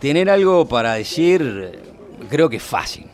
Tener 0.00 0.30
algo 0.30 0.66
para 0.68 0.94
decir 0.94 1.82
creo 2.30 2.48
que 2.48 2.56
es 2.56 2.62
fácil. 2.62 3.06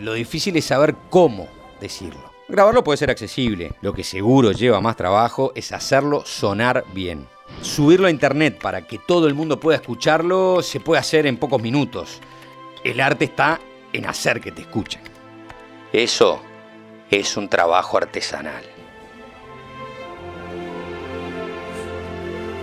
Lo 0.00 0.12
difícil 0.12 0.56
es 0.56 0.66
saber 0.66 0.94
cómo 1.08 1.48
decirlo. 1.80 2.32
Grabarlo 2.48 2.84
puede 2.84 2.98
ser 2.98 3.10
accesible. 3.10 3.72
Lo 3.80 3.94
que 3.94 4.04
seguro 4.04 4.52
lleva 4.52 4.80
más 4.80 4.96
trabajo 4.96 5.52
es 5.54 5.72
hacerlo 5.72 6.24
sonar 6.26 6.84
bien. 6.92 7.26
Subirlo 7.62 8.06
a 8.06 8.10
internet 8.10 8.58
para 8.60 8.86
que 8.86 8.98
todo 8.98 9.26
el 9.26 9.34
mundo 9.34 9.58
pueda 9.58 9.78
escucharlo 9.78 10.62
se 10.62 10.80
puede 10.80 11.00
hacer 11.00 11.26
en 11.26 11.38
pocos 11.38 11.62
minutos. 11.62 12.20
El 12.84 13.00
arte 13.00 13.24
está 13.24 13.58
en 13.92 14.04
hacer 14.04 14.40
que 14.40 14.52
te 14.52 14.62
escuchen. 14.62 15.00
Eso 15.92 16.40
es 17.10 17.36
un 17.36 17.48
trabajo 17.48 17.96
artesanal. 17.96 18.75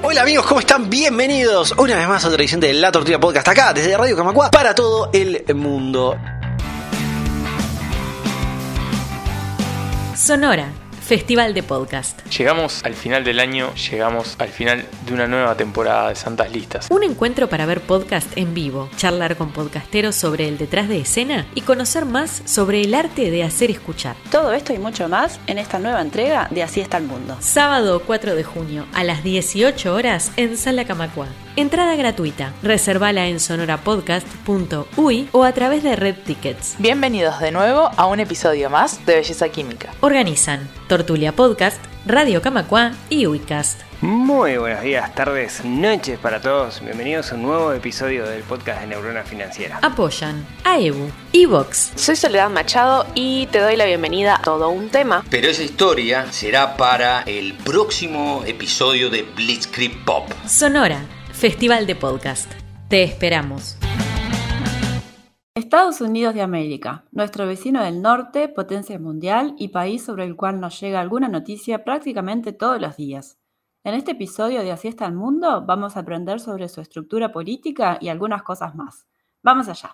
Hola 0.05 0.23
amigos, 0.23 0.45
¿cómo 0.45 0.59
están? 0.59 0.89
Bienvenidos 0.89 1.73
una 1.77 1.95
vez 1.95 2.05
más 2.09 2.25
a 2.25 2.27
otra 2.27 2.41
edición 2.41 2.59
de 2.59 2.73
La 2.73 2.91
Tortilla 2.91 3.21
Podcast 3.21 3.47
acá 3.47 3.71
desde 3.73 3.97
Radio 3.97 4.17
Camacua 4.17 4.51
para 4.51 4.75
todo 4.75 5.09
el 5.13 5.45
mundo. 5.55 6.19
Sonora, 10.13 10.73
Festival 11.03 11.53
de 11.53 11.63
Podcast. 11.63 12.25
Llegamos 12.29 12.81
al 12.85 12.93
final 12.93 13.25
del 13.25 13.41
año, 13.41 13.73
llegamos 13.75 14.35
al 14.39 14.47
final 14.47 14.85
de 15.05 15.13
una 15.13 15.27
nueva 15.27 15.57
temporada 15.57 16.07
de 16.07 16.15
Santas 16.15 16.49
Listas. 16.53 16.87
Un 16.89 17.03
encuentro 17.03 17.49
para 17.49 17.65
ver 17.65 17.81
podcast 17.81 18.37
en 18.37 18.53
vivo, 18.53 18.89
charlar 18.95 19.35
con 19.35 19.51
podcasteros 19.51 20.15
sobre 20.15 20.47
el 20.47 20.57
detrás 20.57 20.87
de 20.87 20.99
escena 20.99 21.45
y 21.55 21.61
conocer 21.61 22.05
más 22.05 22.41
sobre 22.45 22.81
el 22.81 22.93
arte 22.93 23.31
de 23.31 23.43
hacer 23.43 23.69
escuchar. 23.69 24.15
Todo 24.31 24.53
esto 24.53 24.73
y 24.73 24.77
mucho 24.77 25.09
más 25.09 25.41
en 25.45 25.57
esta 25.57 25.77
nueva 25.77 26.01
entrega 26.01 26.47
de 26.51 26.63
Así 26.63 26.79
está 26.79 26.99
el 26.99 27.03
mundo. 27.03 27.35
Sábado 27.41 28.01
4 28.05 28.35
de 28.35 28.43
junio 28.45 28.85
a 28.93 29.03
las 29.03 29.25
18 29.25 29.93
horas 29.93 30.31
en 30.37 30.55
Sala 30.55 30.85
Camacua. 30.85 31.27
Entrada 31.55 31.95
gratuita. 31.95 32.53
Reservala 32.63 33.27
en 33.27 33.39
sonorapodcast.uy 33.39 35.29
o 35.31 35.43
a 35.43 35.51
través 35.51 35.83
de 35.83 35.95
Red 35.95 36.15
Tickets. 36.25 36.75
Bienvenidos 36.79 37.39
de 37.39 37.51
nuevo 37.51 37.91
a 37.95 38.07
un 38.07 38.19
episodio 38.19 38.71
más 38.71 39.05
de 39.05 39.17
Belleza 39.17 39.49
Química. 39.49 39.91
Organizan 39.99 40.67
Tortulia 40.93 41.31
Podcast, 41.31 41.83
Radio 42.05 42.39
Camacua 42.39 42.91
y 43.09 43.25
Uicast. 43.25 43.81
Muy 44.01 44.57
buenos 44.57 44.83
días, 44.83 45.15
tardes, 45.15 45.65
noches 45.65 46.19
para 46.19 46.39
todos. 46.39 46.81
Bienvenidos 46.81 47.31
a 47.31 47.35
un 47.35 47.41
nuevo 47.41 47.73
episodio 47.73 48.27
del 48.27 48.43
podcast 48.43 48.81
de 48.81 48.85
Neurona 48.85 49.23
Financiera. 49.23 49.79
Apoyan 49.81 50.45
a 50.63 50.77
EBU, 50.77 51.09
Evox, 51.33 51.93
Soy 51.95 52.15
Soledad 52.15 52.51
Machado 52.51 53.07
y 53.15 53.47
te 53.47 53.57
doy 53.57 53.75
la 53.75 53.85
bienvenida 53.85 54.35
a 54.35 54.43
todo 54.43 54.69
un 54.69 54.89
tema. 54.89 55.25
Pero 55.31 55.49
esa 55.49 55.63
historia 55.63 56.31
será 56.31 56.77
para 56.77 57.23
el 57.23 57.55
próximo 57.55 58.43
episodio 58.45 59.09
de 59.09 59.23
Blitzkrieg 59.23 60.05
Pop. 60.05 60.29
Sonora, 60.45 60.99
Festival 61.31 61.87
de 61.87 61.95
Podcast. 61.95 62.51
Te 62.87 63.01
esperamos. 63.01 63.77
Estados 65.55 66.01
Unidos 66.01 66.33
de 66.33 66.41
América, 66.41 67.05
nuestro 67.11 67.45
vecino 67.45 67.83
del 67.83 68.01
norte, 68.01 68.49
potencia 68.49 68.97
mundial 68.97 69.53
y 69.59 69.67
país 69.67 70.03
sobre 70.03 70.23
el 70.23 70.35
cual 70.35 70.59
nos 70.59 70.79
llega 70.81 70.99
alguna 70.99 71.27
noticia 71.27 71.83
prácticamente 71.83 72.53
todos 72.53 72.81
los 72.81 72.97
días. 72.97 73.37
En 73.83 73.93
este 73.93 74.13
episodio 74.13 74.63
de 74.63 74.71
Así 74.71 74.87
está 74.87 75.05
el 75.05 75.13
mundo 75.13 75.63
vamos 75.63 75.95
a 75.95 75.99
aprender 75.99 76.39
sobre 76.39 76.69
su 76.69 76.81
estructura 76.81 77.31
política 77.31 77.99
y 78.01 78.09
algunas 78.09 78.41
cosas 78.41 78.73
más. 78.73 79.05
Vamos 79.43 79.67
allá. 79.67 79.91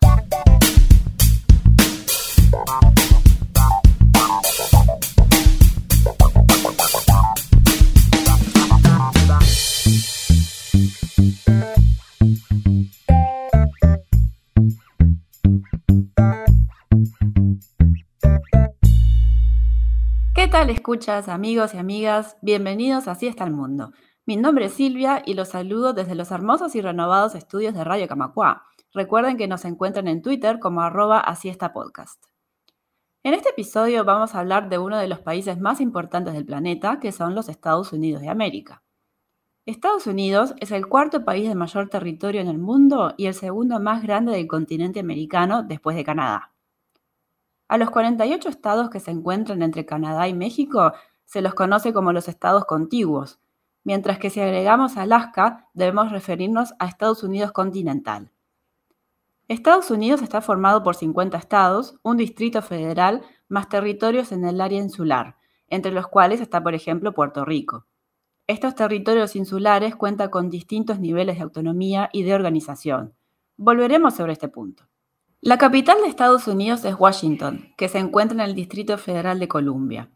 Tal 20.60 20.70
escuchas 20.72 21.30
amigos 21.30 21.74
y 21.74 21.78
amigas? 21.78 22.36
Bienvenidos 22.42 23.08
a 23.08 23.12
Así 23.12 23.28
está 23.28 23.46
el 23.46 23.52
mundo. 23.52 23.94
Mi 24.26 24.36
nombre 24.36 24.66
es 24.66 24.74
Silvia 24.74 25.24
y 25.26 25.34
los 25.34 25.48
saludo 25.48 25.94
desde 25.94 26.16
los 26.16 26.32
hermosos 26.32 26.76
y 26.76 26.82
renovados 26.82 27.34
estudios 27.34 27.74
de 27.74 27.86
Radio 27.86 28.10
Camacua. 28.10 28.66
Recuerden 28.94 29.38
que 29.38 29.48
nos 29.48 29.64
encuentran 29.64 30.10
en 30.10 30.22
Twitter 30.22 30.60
como 30.60 30.82
arroba 30.82 31.22
así 31.22 31.50
podcast. 31.74 32.22
En 33.24 33.36
este 33.36 33.52
episodio 33.52 34.04
vamos 34.04 34.36
a 34.36 34.42
hablar 34.42 34.68
de 34.68 34.80
uno 34.80 34.98
de 34.98 35.08
los 35.08 35.20
países 35.20 35.62
más 35.62 35.80
importantes 35.80 36.34
del 36.34 36.46
planeta, 36.46 37.00
que 37.00 37.14
son 37.14 37.36
los 37.36 37.48
Estados 37.48 37.94
Unidos 37.94 38.22
de 38.22 38.28
América. 38.28 38.84
Estados 39.66 40.08
Unidos 40.08 40.56
es 40.60 40.72
el 40.72 40.88
cuarto 40.88 41.24
país 41.24 41.48
de 41.48 41.56
mayor 41.56 41.88
territorio 41.88 42.42
en 42.42 42.50
el 42.50 42.58
mundo 42.58 43.14
y 43.16 43.28
el 43.28 43.34
segundo 43.34 43.80
más 43.80 44.04
grande 44.04 44.34
del 44.34 44.48
continente 44.48 45.00
americano 45.00 45.64
después 45.64 45.96
de 45.96 46.04
Canadá. 46.04 46.52
A 47.70 47.78
los 47.78 47.92
48 47.92 48.50
estados 48.50 48.90
que 48.90 49.00
se 49.00 49.12
encuentran 49.12 49.62
entre 49.62 49.86
Canadá 49.86 50.28
y 50.28 50.34
México 50.34 50.92
se 51.26 51.44
los 51.44 51.54
conoce 51.54 51.94
como 51.94 52.12
los 52.12 52.28
estados 52.28 52.66
contiguos, 52.66 53.40
mientras 53.84 54.18
que 54.18 54.32
si 54.32 54.42
agregamos 54.42 54.98
Alaska 54.98 55.68
debemos 55.76 56.12
referirnos 56.12 56.74
a 56.80 56.88
Estados 56.88 57.24
Unidos 57.24 57.52
continental. 57.52 58.32
Estados 59.48 59.92
Unidos 59.92 60.24
está 60.24 60.42
formado 60.42 60.82
por 60.82 60.96
50 60.96 61.38
estados, 61.38 62.00
un 62.02 62.18
distrito 62.18 62.64
federal, 62.64 63.22
más 63.48 63.70
territorios 63.70 64.32
en 64.32 64.46
el 64.46 64.62
área 64.62 64.80
insular, 64.80 65.38
entre 65.68 65.92
los 65.92 66.08
cuales 66.08 66.42
está, 66.42 66.64
por 66.64 66.74
ejemplo, 66.74 67.14
Puerto 67.14 67.46
Rico. 67.46 67.86
Estos 68.48 68.74
territorios 68.74 69.36
insulares 69.36 69.96
cuentan 69.96 70.32
con 70.32 70.50
distintos 70.50 71.00
niveles 71.00 71.38
de 71.38 71.44
autonomía 71.44 72.10
y 72.14 72.24
de 72.24 72.34
organización. 72.34 73.14
Volveremos 73.58 74.16
sobre 74.16 74.34
este 74.34 74.48
punto. 74.48 74.89
La 75.42 75.58
capital 75.58 76.02
de 76.02 76.10
Estados 76.10 76.50
Unidos 76.50 76.84
es 76.84 77.00
Washington, 77.00 77.74
que 77.78 77.88
se 77.88 77.98
encuentra 77.98 78.44
en 78.44 78.50
el 78.50 78.56
Distrito 78.56 78.98
Federal 78.98 79.40
de 79.40 79.48
Columbia. 79.48 80.12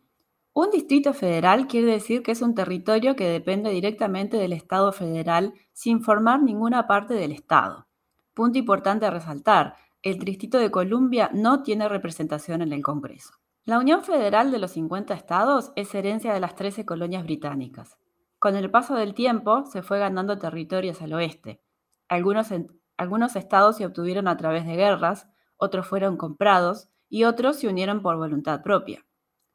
Un 0.52 0.70
distrito 0.70 1.14
federal 1.14 1.66
quiere 1.68 1.94
decir 1.94 2.24
que 2.24 2.34
es 2.34 2.42
un 2.42 2.54
territorio 2.56 3.16
que 3.16 3.30
depende 3.30 3.70
directamente 3.70 4.36
del 4.36 4.52
Estado 4.52 4.92
federal 4.92 5.54
sin 5.72 6.04
formar 6.04 6.44
ninguna 6.44 6.88
parte 6.88 7.14
del 7.14 7.32
Estado. 7.32 7.88
Punto 8.34 8.60
importante 8.60 9.06
a 9.06 9.12
resaltar, 9.12 9.78
el 10.02 10.20
Distrito 10.20 10.58
de 10.58 10.72
Columbia 10.72 11.30
no 11.34 11.64
tiene 11.64 11.88
representación 11.88 12.62
en 12.62 12.74
el 12.74 12.84
Congreso. 12.84 13.36
La 13.64 13.80
Unión 13.80 14.04
Federal 14.04 14.52
de 14.52 14.60
los 14.60 14.72
50 14.72 15.14
estados 15.14 15.72
es 15.78 15.96
herencia 15.96 16.34
de 16.34 16.42
las 16.42 16.56
13 16.56 16.86
colonias 16.86 17.24
británicas. 17.24 17.98
Con 18.40 18.58
el 18.58 18.70
paso 18.70 18.96
del 18.96 19.14
tiempo 19.14 19.64
se 19.68 19.84
fue 19.84 20.00
ganando 20.00 20.38
territorios 20.38 21.02
al 21.02 21.14
oeste. 21.14 21.62
Algunos, 22.10 22.52
algunos 22.98 23.36
estados 23.36 23.78
se 23.78 23.86
obtuvieron 23.86 24.28
a 24.28 24.38
través 24.38 24.66
de 24.66 24.76
guerras, 24.76 25.28
otros 25.58 25.88
fueron 25.88 26.18
comprados 26.18 26.90
y 27.10 27.24
otros 27.24 27.58
se 27.58 27.68
unieron 27.68 28.02
por 28.02 28.18
voluntad 28.18 28.62
propia. 28.62 29.06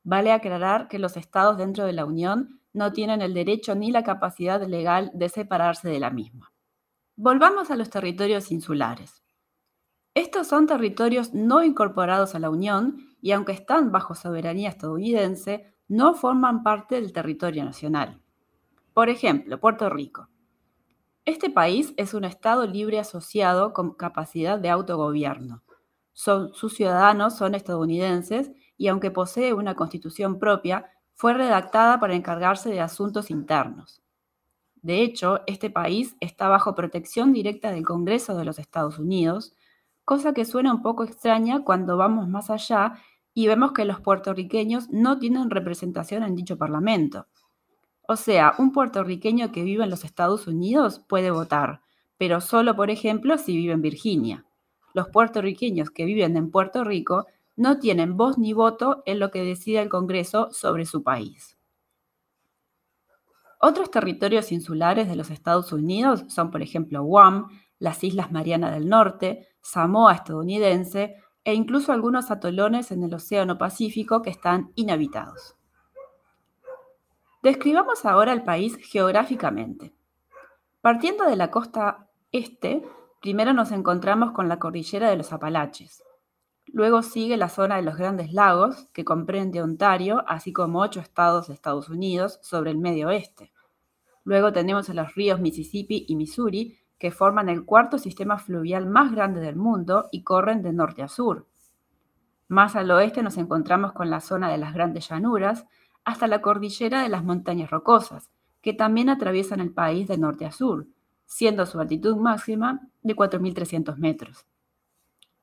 Vale 0.03 0.33
aclarar 0.33 0.89
que 0.89 0.99
los 0.99 1.17
estados 1.17 1.59
dentro 1.59 1.85
de 1.85 1.93
la 1.93 2.05
Unión 2.05 2.61
no 2.73 2.93
tienen 2.93 3.21
el 3.23 3.35
derecho 3.35 3.75
ni 3.75 3.91
la 3.91 4.03
capacidad 4.03 4.63
legal 4.67 5.11
de 5.15 5.29
separarse 5.29 5.89
de 5.89 6.01
la 6.01 6.11
misma. 6.11 6.53
Volvamos 7.17 7.71
a 7.71 7.77
los 7.77 7.91
territorios 7.91 8.53
insulares. 8.53 9.23
Estos 10.15 10.47
son 10.47 10.67
territorios 10.67 11.35
no 11.35 11.63
incorporados 11.63 12.35
a 12.35 12.39
la 12.39 12.51
Unión 12.51 13.09
y 13.21 13.33
aunque 13.33 13.53
están 13.53 13.93
bajo 13.93 14.15
soberanía 14.15 14.69
estadounidense, 14.69 15.75
no 15.89 16.15
forman 16.15 16.63
parte 16.63 16.97
del 16.97 17.13
territorio 17.13 17.65
nacional. 17.65 18.21
Por 18.95 19.09
ejemplo, 19.09 19.61
Puerto 19.61 19.89
Rico. 19.89 20.29
Este 21.29 21.51
país 21.51 21.93
es 21.99 22.15
un 22.15 22.25
Estado 22.25 22.67
libre 22.67 22.99
asociado 22.99 23.75
con 23.75 23.93
capacidad 23.93 24.59
de 24.59 24.71
autogobierno. 24.71 25.63
Sus 26.15 26.73
ciudadanos 26.75 27.37
son 27.37 27.55
estadounidenses 27.55 28.51
y 28.79 28.89
aunque 28.89 29.11
posee 29.11 29.53
una 29.53 29.75
constitución 29.75 30.39
propia, 30.39 30.91
fue 31.13 31.35
redactada 31.35 32.01
para 32.01 32.15
encargarse 32.15 32.71
de 32.71 32.81
asuntos 32.81 33.31
internos. 33.31 34.01
De 34.77 35.03
hecho, 35.03 35.43
este 35.47 35.69
país 35.69 36.17
está 36.21 36.49
bajo 36.49 36.75
protección 36.75 37.35
directa 37.35 37.73
del 37.73 37.85
Congreso 37.85 38.35
de 38.35 38.47
los 38.47 38.59
Estados 38.59 38.99
Unidos, 38.99 39.53
cosa 40.07 40.33
que 40.33 40.47
suena 40.47 40.73
un 40.73 40.81
poco 40.81 41.05
extraña 41.05 41.63
cuando 41.63 41.99
vamos 41.99 42.27
más 42.27 42.49
allá 42.49 42.95
y 43.35 43.49
vemos 43.49 43.73
que 43.73 43.85
los 43.85 44.01
puertorriqueños 44.01 44.89
no 44.89 45.19
tienen 45.19 45.51
representación 45.51 46.23
en 46.23 46.37
dicho 46.37 46.57
parlamento. 46.57 47.27
O 48.11 48.17
sea, 48.17 48.55
un 48.57 48.73
puertorriqueño 48.73 49.53
que 49.53 49.63
vive 49.63 49.85
en 49.85 49.91
los 49.91 50.03
Estados 50.03 50.47
Unidos 50.47 50.99
puede 50.99 51.31
votar, 51.31 51.83
pero 52.17 52.41
solo, 52.41 52.75
por 52.75 52.89
ejemplo, 52.89 53.37
si 53.37 53.55
vive 53.55 53.75
en 53.75 53.83
Virginia. 53.83 54.47
Los 54.95 55.11
puertorriqueños 55.11 55.91
que 55.91 56.07
viven 56.07 56.35
en 56.39 56.51
Puerto 56.51 56.85
Rico 56.85 57.27
no 57.55 57.79
tienen 57.79 58.17
voz 58.17 58.39
ni 58.39 58.55
voto 58.55 59.03
en 59.05 59.19
lo 59.19 59.31
que 59.31 59.45
decida 59.45 59.83
el 59.83 59.91
Congreso 59.91 60.49
sobre 60.53 60.87
su 60.87 61.03
país. 61.03 61.59
Otros 63.61 63.91
territorios 63.91 64.53
insulares 64.53 65.07
de 65.07 65.17
los 65.17 65.29
Estados 65.29 65.71
Unidos 65.75 66.25
son, 66.29 66.51
por 66.51 66.63
ejemplo, 66.63 67.03
Guam, 67.03 67.49
las 67.79 68.03
Islas 68.03 68.33
Marianas 68.33 68.73
del 68.73 68.89
Norte, 68.89 69.49
Samoa 69.61 70.15
estadounidense 70.15 71.17
e 71.45 71.53
incluso 71.53 71.93
algunos 71.93 72.31
atolones 72.31 72.91
en 72.91 73.03
el 73.03 73.13
Océano 73.13 73.59
Pacífico 73.59 74.23
que 74.23 74.31
están 74.31 74.73
inhabitados. 74.77 75.58
Describamos 77.43 78.05
ahora 78.05 78.33
el 78.33 78.43
país 78.43 78.77
geográficamente. 78.77 79.93
Partiendo 80.81 81.25
de 81.25 81.37
la 81.37 81.51
costa 81.51 82.09
este, 82.33 82.83
Primero 83.21 83.53
nos 83.53 83.73
encontramos 83.73 84.31
con 84.31 84.49
la 84.49 84.61
cordillera 84.61 85.11
de 85.11 85.17
los 85.17 85.33
Apalaches. 85.33 86.05
Luego 86.67 87.03
sigue 87.03 87.37
la 87.37 87.49
zona 87.49 87.77
de 87.77 87.83
los 87.83 87.97
Grandes 87.97 88.33
Lagos, 88.33 88.87
que 88.93 89.05
comprende 89.05 89.61
Ontario, 89.61 90.23
así 90.29 90.53
como 90.53 90.81
ocho 90.81 91.01
estados 91.01 91.49
de 91.49 91.55
Estados 91.55 91.89
Unidos 91.89 92.39
sobre 92.43 92.71
el 92.71 92.79
medio 92.79 93.09
oeste. 93.09 93.53
Luego 94.23 94.53
tenemos 94.53 94.89
a 94.89 94.95
los 94.95 95.17
ríos 95.17 95.41
Mississippi 95.41 96.05
y 96.07 96.15
Missouri, 96.15 96.79
que 96.97 97.11
forman 97.11 97.49
el 97.49 97.65
cuarto 97.65 97.99
sistema 97.99 98.39
fluvial 98.39 98.87
más 98.87 99.11
grande 99.11 99.41
del 99.41 99.57
mundo 99.57 100.09
y 100.13 100.23
corren 100.23 100.63
de 100.63 100.73
norte 100.73 101.03
a 101.03 101.09
sur. 101.09 101.49
Más 102.47 102.77
al 102.77 102.91
oeste 102.91 103.23
nos 103.23 103.37
encontramos 103.37 103.93
con 103.93 104.11
la 104.11 104.21
zona 104.21 104.49
de 104.49 104.59
las 104.59 104.75
grandes 104.75 105.09
llanuras, 105.09 105.67
hasta 106.05 106.27
la 106.27 106.41
cordillera 106.41 107.03
de 107.03 107.09
las 107.09 107.25
montañas 107.25 107.71
rocosas, 107.71 108.31
que 108.63 108.73
también 108.73 109.09
atraviesan 109.09 109.61
el 109.61 109.73
país 109.73 110.09
de 110.09 110.19
norte 110.19 110.47
a 110.47 110.53
sur, 110.53 110.87
siendo 111.27 111.67
su 111.67 111.79
altitud 111.81 112.17
máxima 112.17 112.81
de 113.03 113.15
4.300 113.15 113.97
metros. 113.97 114.47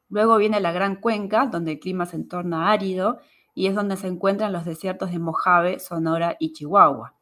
Luego 0.09 0.37
viene 0.37 0.59
la 0.59 0.71
Gran 0.71 0.97
Cuenca, 0.97 1.47
donde 1.47 1.73
el 1.73 1.79
clima 1.79 2.05
se 2.05 2.21
torna 2.23 2.71
árido 2.71 3.19
y 3.53 3.67
es 3.67 3.75
donde 3.75 3.97
se 3.97 4.07
encuentran 4.07 4.53
los 4.53 4.65
desiertos 4.65 5.11
de 5.11 5.19
Mojave, 5.19 5.79
Sonora 5.79 6.35
y 6.39 6.53
Chihuahua. 6.53 7.15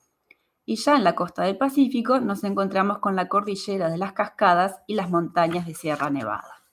Y 0.65 0.77
ya 0.77 0.95
en 0.95 1.03
la 1.03 1.15
costa 1.15 1.43
del 1.43 1.57
Pacífico 1.57 2.19
nos 2.19 2.43
encontramos 2.43 2.99
con 2.99 3.15
la 3.15 3.27
cordillera 3.27 3.89
de 3.89 3.97
las 3.97 4.13
Cascadas 4.13 4.81
y 4.87 4.95
las 4.95 5.09
montañas 5.09 5.65
de 5.65 5.75
Sierra 5.75 6.09
Nevada. 6.09 6.63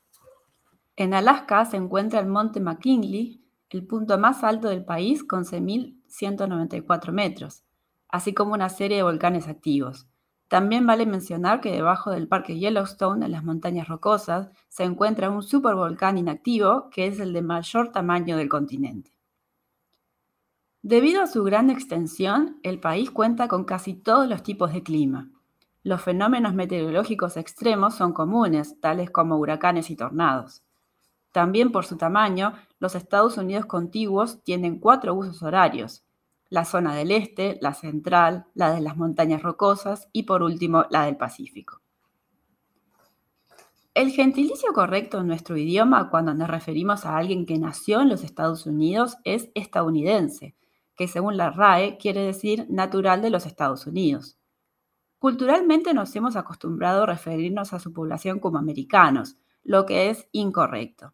En 0.96 1.14
Alaska 1.14 1.64
se 1.64 1.76
encuentra 1.76 2.20
el 2.20 2.26
monte 2.26 2.60
McKinley, 2.60 3.42
el 3.70 3.86
punto 3.86 4.18
más 4.18 4.42
alto 4.44 4.68
del 4.68 4.84
país 4.84 5.24
con 5.24 5.44
6.194 5.44 7.12
metros, 7.12 7.64
así 8.08 8.34
como 8.34 8.54
una 8.54 8.68
serie 8.68 8.98
de 8.98 9.02
volcanes 9.02 9.48
activos. 9.48 10.08
También 10.48 10.84
vale 10.84 11.06
mencionar 11.06 11.60
que 11.60 11.70
debajo 11.70 12.10
del 12.10 12.26
parque 12.26 12.58
Yellowstone, 12.58 13.24
en 13.24 13.30
las 13.30 13.44
montañas 13.44 13.86
rocosas, 13.86 14.50
se 14.68 14.82
encuentra 14.82 15.30
un 15.30 15.42
supervolcán 15.42 16.18
inactivo 16.18 16.90
que 16.90 17.06
es 17.06 17.20
el 17.20 17.32
de 17.32 17.42
mayor 17.42 17.92
tamaño 17.92 18.36
del 18.36 18.48
continente. 18.48 19.12
Debido 20.82 21.22
a 21.22 21.26
su 21.28 21.44
gran 21.44 21.70
extensión, 21.70 22.58
el 22.64 22.80
país 22.80 23.10
cuenta 23.10 23.46
con 23.46 23.64
casi 23.64 23.94
todos 23.94 24.26
los 24.26 24.42
tipos 24.42 24.72
de 24.72 24.82
clima. 24.82 25.30
Los 25.84 26.02
fenómenos 26.02 26.54
meteorológicos 26.54 27.36
extremos 27.36 27.94
son 27.94 28.12
comunes, 28.12 28.80
tales 28.80 29.10
como 29.10 29.36
huracanes 29.36 29.88
y 29.90 29.96
tornados. 29.96 30.64
También 31.32 31.70
por 31.70 31.84
su 31.84 31.96
tamaño, 31.96 32.54
los 32.78 32.94
Estados 32.94 33.36
Unidos 33.36 33.66
contiguos 33.66 34.42
tienen 34.42 34.78
cuatro 34.78 35.14
usos 35.14 35.42
horarios, 35.42 36.04
la 36.48 36.64
zona 36.64 36.94
del 36.94 37.12
este, 37.12 37.58
la 37.60 37.74
central, 37.74 38.46
la 38.54 38.72
de 38.72 38.80
las 38.80 38.96
montañas 38.96 39.42
rocosas 39.42 40.08
y 40.12 40.24
por 40.24 40.42
último 40.42 40.86
la 40.90 41.04
del 41.04 41.16
Pacífico. 41.16 41.80
El 43.94 44.10
gentilicio 44.10 44.72
correcto 44.72 45.20
en 45.20 45.26
nuestro 45.26 45.56
idioma 45.56 46.10
cuando 46.10 46.32
nos 46.34 46.48
referimos 46.48 47.04
a 47.06 47.16
alguien 47.16 47.44
que 47.44 47.58
nació 47.58 48.00
en 48.00 48.08
los 48.08 48.24
Estados 48.24 48.66
Unidos 48.66 49.16
es 49.24 49.50
estadounidense, 49.54 50.54
que 50.96 51.08
según 51.08 51.36
la 51.36 51.50
RAE 51.50 51.98
quiere 51.98 52.22
decir 52.22 52.66
natural 52.68 53.20
de 53.22 53.30
los 53.30 53.46
Estados 53.46 53.86
Unidos. 53.86 54.38
Culturalmente 55.18 55.92
nos 55.92 56.14
hemos 56.16 56.36
acostumbrado 56.36 57.02
a 57.02 57.06
referirnos 57.06 57.72
a 57.72 57.78
su 57.78 57.92
población 57.92 58.38
como 58.38 58.58
americanos, 58.58 59.36
lo 59.62 59.86
que 59.86 60.08
es 60.08 60.28
incorrecto. 60.32 61.12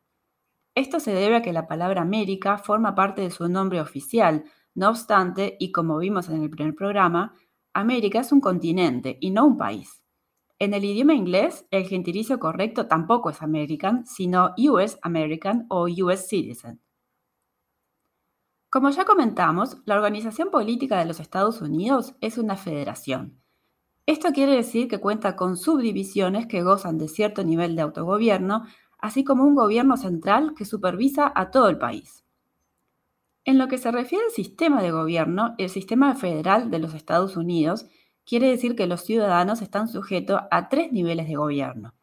Esto 0.76 1.00
se 1.00 1.12
debe 1.12 1.36
a 1.36 1.42
que 1.42 1.54
la 1.54 1.66
palabra 1.66 2.02
América 2.02 2.58
forma 2.58 2.94
parte 2.94 3.22
de 3.22 3.30
su 3.30 3.48
nombre 3.48 3.80
oficial, 3.80 4.44
no 4.74 4.90
obstante, 4.90 5.56
y 5.58 5.72
como 5.72 5.96
vimos 5.96 6.28
en 6.28 6.42
el 6.42 6.50
primer 6.50 6.74
programa, 6.74 7.32
América 7.72 8.20
es 8.20 8.30
un 8.30 8.42
continente 8.42 9.16
y 9.22 9.30
no 9.30 9.46
un 9.46 9.56
país. 9.56 10.02
En 10.58 10.74
el 10.74 10.84
idioma 10.84 11.14
inglés, 11.14 11.66
el 11.70 11.86
gentilicio 11.86 12.38
correcto 12.38 12.88
tampoco 12.88 13.30
es 13.30 13.40
American, 13.40 14.06
sino 14.06 14.54
US 14.58 14.98
American 15.00 15.64
o 15.70 15.86
US 15.88 16.28
Citizen. 16.28 16.82
Como 18.68 18.90
ya 18.90 19.06
comentamos, 19.06 19.78
la 19.86 19.94
organización 19.94 20.50
política 20.50 20.98
de 20.98 21.06
los 21.06 21.20
Estados 21.20 21.62
Unidos 21.62 22.14
es 22.20 22.36
una 22.36 22.56
federación. 22.56 23.40
Esto 24.04 24.28
quiere 24.32 24.54
decir 24.54 24.88
que 24.88 25.00
cuenta 25.00 25.36
con 25.36 25.56
subdivisiones 25.56 26.46
que 26.46 26.62
gozan 26.62 26.96
de 26.96 27.08
cierto 27.08 27.44
nivel 27.44 27.74
de 27.74 27.82
autogobierno, 27.82 28.64
así 29.06 29.22
como 29.22 29.44
un 29.44 29.54
gobierno 29.54 29.96
central 29.96 30.54
que 30.56 30.64
supervisa 30.64 31.30
a 31.32 31.52
todo 31.52 31.68
el 31.68 31.78
país. 31.78 32.24
En 33.44 33.56
lo 33.56 33.68
que 33.68 33.78
se 33.78 33.92
refiere 33.92 34.24
al 34.24 34.32
sistema 34.32 34.82
de 34.82 34.90
gobierno, 34.90 35.54
el 35.58 35.68
sistema 35.68 36.12
federal 36.16 36.72
de 36.72 36.80
los 36.80 36.92
Estados 36.92 37.36
Unidos 37.36 37.86
quiere 38.24 38.48
decir 38.48 38.74
que 38.74 38.88
los 38.88 39.02
ciudadanos 39.02 39.62
están 39.62 39.86
sujetos 39.86 40.40
a 40.50 40.68
tres 40.68 40.90
niveles 40.90 41.28
de 41.28 41.36
gobierno. 41.36 41.94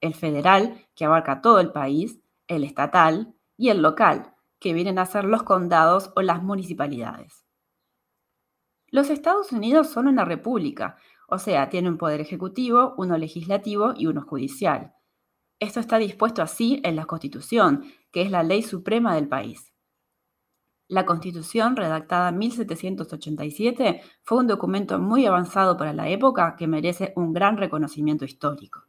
El 0.00 0.14
federal, 0.14 0.84
que 0.96 1.04
abarca 1.04 1.42
todo 1.42 1.60
el 1.60 1.70
país, 1.70 2.18
el 2.48 2.64
estatal 2.64 3.36
y 3.56 3.68
el 3.68 3.80
local, 3.80 4.34
que 4.58 4.72
vienen 4.72 4.98
a 4.98 5.06
ser 5.06 5.26
los 5.26 5.44
condados 5.44 6.10
o 6.16 6.22
las 6.22 6.42
municipalidades. 6.42 7.44
Los 8.88 9.10
Estados 9.10 9.52
Unidos 9.52 9.90
son 9.90 10.08
una 10.08 10.24
república, 10.24 10.96
o 11.28 11.38
sea, 11.38 11.68
tienen 11.68 11.92
un 11.92 11.98
poder 11.98 12.20
ejecutivo, 12.20 12.94
uno 12.98 13.16
legislativo 13.16 13.94
y 13.96 14.08
uno 14.08 14.22
judicial. 14.22 14.97
Esto 15.60 15.80
está 15.80 15.98
dispuesto 15.98 16.40
así 16.40 16.80
en 16.84 16.94
la 16.94 17.06
Constitución, 17.06 17.84
que 18.12 18.22
es 18.22 18.30
la 18.30 18.42
ley 18.42 18.62
suprema 18.62 19.14
del 19.14 19.28
país. 19.28 19.72
La 20.86 21.04
Constitución, 21.04 21.76
redactada 21.76 22.30
en 22.30 22.38
1787, 22.38 24.00
fue 24.22 24.38
un 24.38 24.46
documento 24.46 24.98
muy 24.98 25.26
avanzado 25.26 25.76
para 25.76 25.92
la 25.92 26.08
época 26.08 26.56
que 26.56 26.66
merece 26.66 27.12
un 27.16 27.32
gran 27.32 27.58
reconocimiento 27.58 28.24
histórico. 28.24 28.84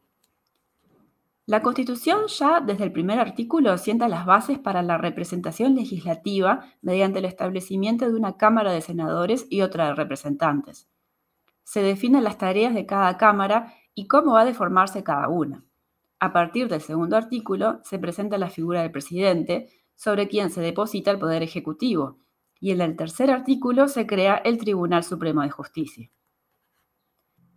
La 1.44 1.62
Constitución 1.62 2.28
ya 2.28 2.60
desde 2.60 2.84
el 2.84 2.92
primer 2.92 3.18
artículo 3.18 3.76
sienta 3.76 4.08
las 4.08 4.24
bases 4.24 4.58
para 4.58 4.82
la 4.82 4.96
representación 4.96 5.74
legislativa 5.74 6.64
mediante 6.80 7.18
el 7.18 7.24
establecimiento 7.24 8.08
de 8.08 8.14
una 8.14 8.36
Cámara 8.36 8.72
de 8.72 8.80
Senadores 8.80 9.46
y 9.50 9.62
otra 9.62 9.88
de 9.88 9.94
Representantes. 9.94 10.88
Se 11.64 11.82
definen 11.82 12.22
las 12.22 12.38
tareas 12.38 12.72
de 12.72 12.86
cada 12.86 13.18
Cámara 13.18 13.74
y 13.94 14.06
cómo 14.06 14.34
va 14.34 14.42
a 14.42 14.44
deformarse 14.44 15.02
cada 15.02 15.28
una. 15.28 15.64
A 16.20 16.34
partir 16.34 16.68
del 16.68 16.82
segundo 16.82 17.16
artículo 17.16 17.80
se 17.82 17.98
presenta 17.98 18.36
la 18.36 18.50
figura 18.50 18.82
del 18.82 18.92
presidente, 18.92 19.68
sobre 19.96 20.28
quien 20.28 20.50
se 20.50 20.60
deposita 20.60 21.10
el 21.10 21.18
Poder 21.18 21.42
Ejecutivo, 21.42 22.18
y 22.60 22.72
en 22.72 22.82
el 22.82 22.94
tercer 22.94 23.30
artículo 23.30 23.88
se 23.88 24.06
crea 24.06 24.36
el 24.36 24.58
Tribunal 24.58 25.02
Supremo 25.02 25.40
de 25.40 25.50
Justicia. 25.50 26.10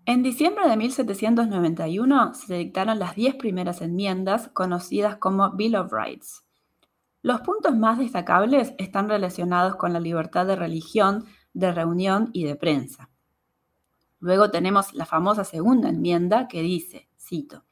En 0.06 0.24
diciembre 0.24 0.68
de 0.68 0.78
1791 0.78 2.34
se 2.34 2.56
dictaron 2.56 3.00
las 3.00 3.16
diez 3.16 3.36
primeras 3.36 3.82
enmiendas 3.82 4.48
conocidas 4.50 5.18
como 5.18 5.52
Bill 5.52 5.76
of 5.76 5.92
Rights. 5.92 6.46
Los 7.22 7.42
puntos 7.42 7.76
más 7.78 7.98
destacables 8.00 8.74
están 8.78 9.10
relacionados 9.10 9.76
con 9.76 9.92
la 9.92 10.00
libertad 10.00 10.46
de 10.46 10.56
religión, 10.56 11.26
de 11.54 11.72
reunión 11.72 12.30
y 12.34 12.46
de 12.46 12.56
prensa. 12.56 13.10
Luego 14.20 14.52
tenemos 14.52 14.94
la 14.94 15.06
famosa 15.06 15.44
segunda 15.44 15.90
enmienda 15.90 16.48
que 16.48 16.62
dice, 16.62 17.10
cito, 17.18 17.64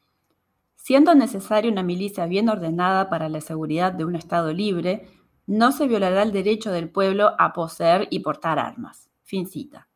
Siendo 0.83 1.13
necesaria 1.13 1.71
una 1.71 1.83
milicia 1.83 2.25
bien 2.25 2.49
ordenada 2.49 3.07
para 3.07 3.29
la 3.29 3.39
seguridad 3.39 3.93
de 3.93 4.03
un 4.03 4.15
Estado 4.15 4.51
libre, 4.51 5.07
no 5.45 5.71
se 5.71 5.87
violará 5.87 6.23
el 6.23 6.31
derecho 6.31 6.71
del 6.71 6.89
pueblo 6.89 7.33
a 7.37 7.53
poseer 7.53 8.07
y 8.09 8.21
portar 8.21 8.57
armas. 8.57 9.11
Fin 9.21 9.45
cita. 9.45 9.89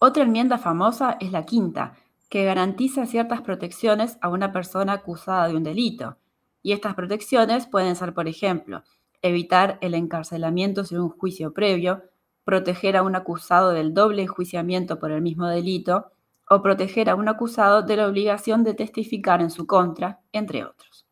Otra 0.00 0.24
enmienda 0.24 0.58
famosa 0.58 1.16
es 1.20 1.30
la 1.30 1.44
quinta, 1.44 1.94
que 2.28 2.44
garantiza 2.44 3.06
ciertas 3.06 3.40
protecciones 3.42 4.18
a 4.20 4.30
una 4.30 4.50
persona 4.52 4.94
acusada 4.94 5.46
de 5.46 5.54
un 5.54 5.62
delito. 5.62 6.18
Y 6.60 6.72
estas 6.72 6.96
protecciones 6.96 7.68
pueden 7.68 7.94
ser, 7.94 8.14
por 8.14 8.26
ejemplo, 8.26 8.82
evitar 9.22 9.78
el 9.80 9.94
encarcelamiento 9.94 10.84
sin 10.84 10.98
un 10.98 11.10
juicio 11.10 11.54
previo, 11.54 12.02
proteger 12.42 12.96
a 12.96 13.02
un 13.02 13.14
acusado 13.14 13.70
del 13.70 13.94
doble 13.94 14.22
enjuiciamiento 14.22 14.98
por 14.98 15.12
el 15.12 15.22
mismo 15.22 15.46
delito, 15.46 16.10
o 16.50 16.62
proteger 16.62 17.10
a 17.10 17.14
un 17.14 17.28
acusado 17.28 17.82
de 17.82 17.96
la 17.96 18.06
obligación 18.06 18.64
de 18.64 18.74
testificar 18.74 19.40
en 19.40 19.50
su 19.50 19.66
contra, 19.66 20.20
entre 20.32 20.64
otros. 20.64 21.06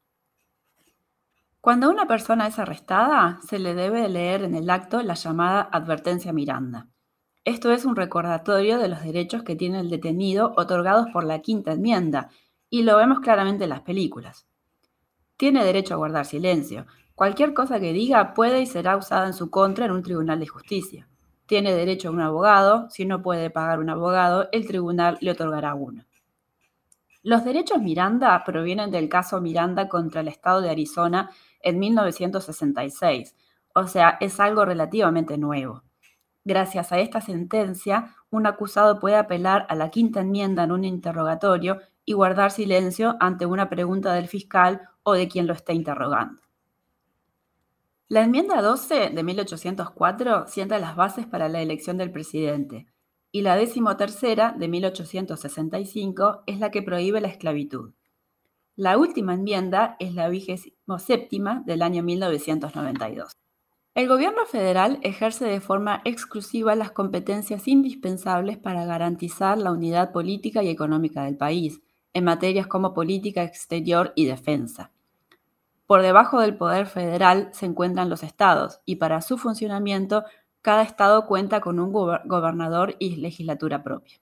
Cuando 1.60 1.90
una 1.90 2.06
persona 2.06 2.46
es 2.46 2.58
arrestada, 2.58 3.40
se 3.46 3.58
le 3.58 3.74
debe 3.74 4.08
leer 4.08 4.44
en 4.44 4.54
el 4.54 4.70
acto 4.70 5.02
la 5.02 5.14
llamada 5.14 5.62
advertencia 5.72 6.32
Miranda. 6.32 6.88
Esto 7.44 7.72
es 7.72 7.84
un 7.84 7.96
recordatorio 7.96 8.78
de 8.78 8.88
los 8.88 9.02
derechos 9.02 9.42
que 9.42 9.56
tiene 9.56 9.80
el 9.80 9.90
detenido 9.90 10.52
otorgados 10.56 11.08
por 11.12 11.24
la 11.24 11.40
quinta 11.40 11.72
enmienda, 11.72 12.30
y 12.70 12.82
lo 12.82 12.96
vemos 12.96 13.20
claramente 13.20 13.64
en 13.64 13.70
las 13.70 13.82
películas. 13.82 14.46
Tiene 15.36 15.64
derecho 15.64 15.94
a 15.94 15.98
guardar 15.98 16.24
silencio. 16.24 16.86
Cualquier 17.14 17.52
cosa 17.52 17.78
que 17.78 17.92
diga 17.92 18.34
puede 18.34 18.62
y 18.62 18.66
será 18.66 18.96
usada 18.96 19.26
en 19.26 19.34
su 19.34 19.50
contra 19.50 19.86
en 19.86 19.92
un 19.92 20.02
tribunal 20.02 20.40
de 20.40 20.46
justicia 20.46 21.08
tiene 21.46 21.74
derecho 21.74 22.08
a 22.08 22.12
un 22.12 22.20
abogado, 22.20 22.88
si 22.90 23.04
no 23.04 23.22
puede 23.22 23.50
pagar 23.50 23.78
un 23.78 23.90
abogado, 23.90 24.48
el 24.52 24.66
tribunal 24.66 25.18
le 25.20 25.30
otorgará 25.30 25.74
uno. 25.74 26.04
Los 27.22 27.44
derechos 27.44 27.80
Miranda 27.80 28.42
provienen 28.44 28.90
del 28.90 29.08
caso 29.08 29.40
Miranda 29.40 29.88
contra 29.88 30.20
el 30.20 30.28
estado 30.28 30.60
de 30.60 30.70
Arizona 30.70 31.30
en 31.60 31.78
1966, 31.78 33.34
o 33.74 33.86
sea, 33.86 34.16
es 34.20 34.38
algo 34.38 34.64
relativamente 34.64 35.36
nuevo. 35.36 35.82
Gracias 36.44 36.92
a 36.92 37.00
esta 37.00 37.20
sentencia, 37.20 38.14
un 38.30 38.46
acusado 38.46 39.00
puede 39.00 39.16
apelar 39.16 39.66
a 39.68 39.74
la 39.74 39.90
quinta 39.90 40.20
enmienda 40.20 40.62
en 40.62 40.70
un 40.70 40.84
interrogatorio 40.84 41.80
y 42.04 42.12
guardar 42.12 42.52
silencio 42.52 43.16
ante 43.18 43.46
una 43.46 43.68
pregunta 43.68 44.14
del 44.14 44.28
fiscal 44.28 44.82
o 45.02 45.14
de 45.14 45.26
quien 45.26 45.48
lo 45.48 45.52
esté 45.52 45.74
interrogando. 45.74 46.45
La 48.08 48.22
enmienda 48.22 48.62
12 48.62 49.10
de 49.10 49.22
1804 49.24 50.46
sienta 50.46 50.78
las 50.78 50.94
bases 50.94 51.26
para 51.26 51.48
la 51.48 51.60
elección 51.60 51.98
del 51.98 52.12
presidente 52.12 52.86
y 53.32 53.42
la 53.42 53.56
decimotercera 53.56 54.54
de 54.56 54.68
1865 54.68 56.44
es 56.46 56.60
la 56.60 56.70
que 56.70 56.82
prohíbe 56.82 57.20
la 57.20 57.26
esclavitud. 57.26 57.94
La 58.76 58.96
última 58.96 59.34
enmienda 59.34 59.96
es 59.98 60.14
la 60.14 60.28
vigésimo 60.28 61.00
séptima 61.00 61.64
del 61.66 61.82
año 61.82 62.04
1992. 62.04 63.32
El 63.96 64.06
gobierno 64.06 64.46
federal 64.46 65.00
ejerce 65.02 65.46
de 65.46 65.60
forma 65.60 66.02
exclusiva 66.04 66.76
las 66.76 66.92
competencias 66.92 67.66
indispensables 67.66 68.56
para 68.56 68.84
garantizar 68.84 69.58
la 69.58 69.72
unidad 69.72 70.12
política 70.12 70.62
y 70.62 70.68
económica 70.68 71.24
del 71.24 71.36
país, 71.36 71.80
en 72.12 72.22
materias 72.22 72.68
como 72.68 72.94
política 72.94 73.42
exterior 73.42 74.12
y 74.14 74.26
defensa. 74.26 74.92
Por 75.86 76.02
debajo 76.02 76.40
del 76.40 76.56
poder 76.56 76.86
federal 76.86 77.48
se 77.52 77.66
encuentran 77.66 78.10
los 78.10 78.22
estados 78.22 78.80
y 78.84 78.96
para 78.96 79.20
su 79.20 79.38
funcionamiento 79.38 80.24
cada 80.60 80.82
estado 80.82 81.26
cuenta 81.26 81.60
con 81.60 81.78
un 81.78 81.92
gobernador 81.92 82.96
y 82.98 83.16
legislatura 83.16 83.84
propia. 83.84 84.20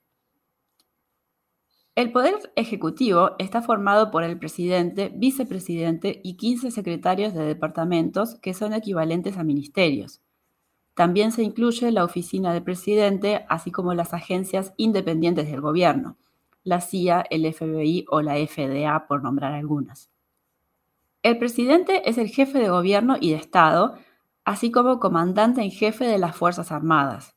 El 1.95 2.11
Poder 2.11 2.35
Ejecutivo 2.55 3.31
está 3.39 3.61
formado 3.61 4.11
por 4.11 4.23
el 4.23 4.37
presidente, 4.37 5.11
vicepresidente 5.15 6.19
y 6.23 6.35
15 6.35 6.69
secretarios 6.69 7.33
de 7.33 7.45
departamentos 7.45 8.35
que 8.41 8.53
son 8.53 8.73
equivalentes 8.73 9.37
a 9.37 9.43
ministerios. 9.43 10.21
También 10.93 11.31
se 11.31 11.41
incluye 11.41 11.91
la 11.91 12.03
oficina 12.03 12.53
del 12.53 12.63
presidente, 12.63 13.45
así 13.47 13.71
como 13.71 13.93
las 13.93 14.13
agencias 14.13 14.73
independientes 14.77 15.49
del 15.49 15.61
gobierno, 15.61 16.17
la 16.63 16.81
CIA, 16.81 17.25
el 17.29 17.51
FBI 17.51 18.05
o 18.09 18.21
la 18.21 18.35
FDA, 18.35 19.07
por 19.07 19.23
nombrar 19.23 19.53
algunas. 19.53 20.11
El 21.25 21.39
presidente 21.39 22.07
es 22.07 22.19
el 22.19 22.29
jefe 22.29 22.59
de 22.59 22.69
gobierno 22.69 23.17
y 23.19 23.31
de 23.31 23.37
Estado, 23.37 23.97
así 24.43 24.69
como 24.69 24.99
comandante 24.99 25.63
en 25.63 25.71
jefe 25.71 26.05
de 26.05 26.19
las 26.19 26.35
Fuerzas 26.35 26.71
Armadas. 26.71 27.35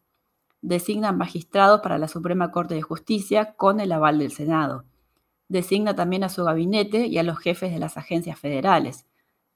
Designa 0.60 1.10
magistrados 1.12 1.80
para 1.80 1.96
la 1.96 2.06
Suprema 2.06 2.52
Corte 2.52 2.74
de 2.74 2.82
Justicia 2.82 3.54
con 3.56 3.80
el 3.80 3.90
aval 3.92 4.18
del 4.18 4.30
Senado. 4.30 4.84
Designa 5.48 5.96
también 5.96 6.22
a 6.22 6.28
su 6.28 6.44
gabinete 6.44 7.06
y 7.06 7.16
a 7.16 7.22
los 7.22 7.38
jefes 7.38 7.72
de 7.72 7.78
las 7.78 7.96
agencias 7.96 8.38
federales. 8.38 9.06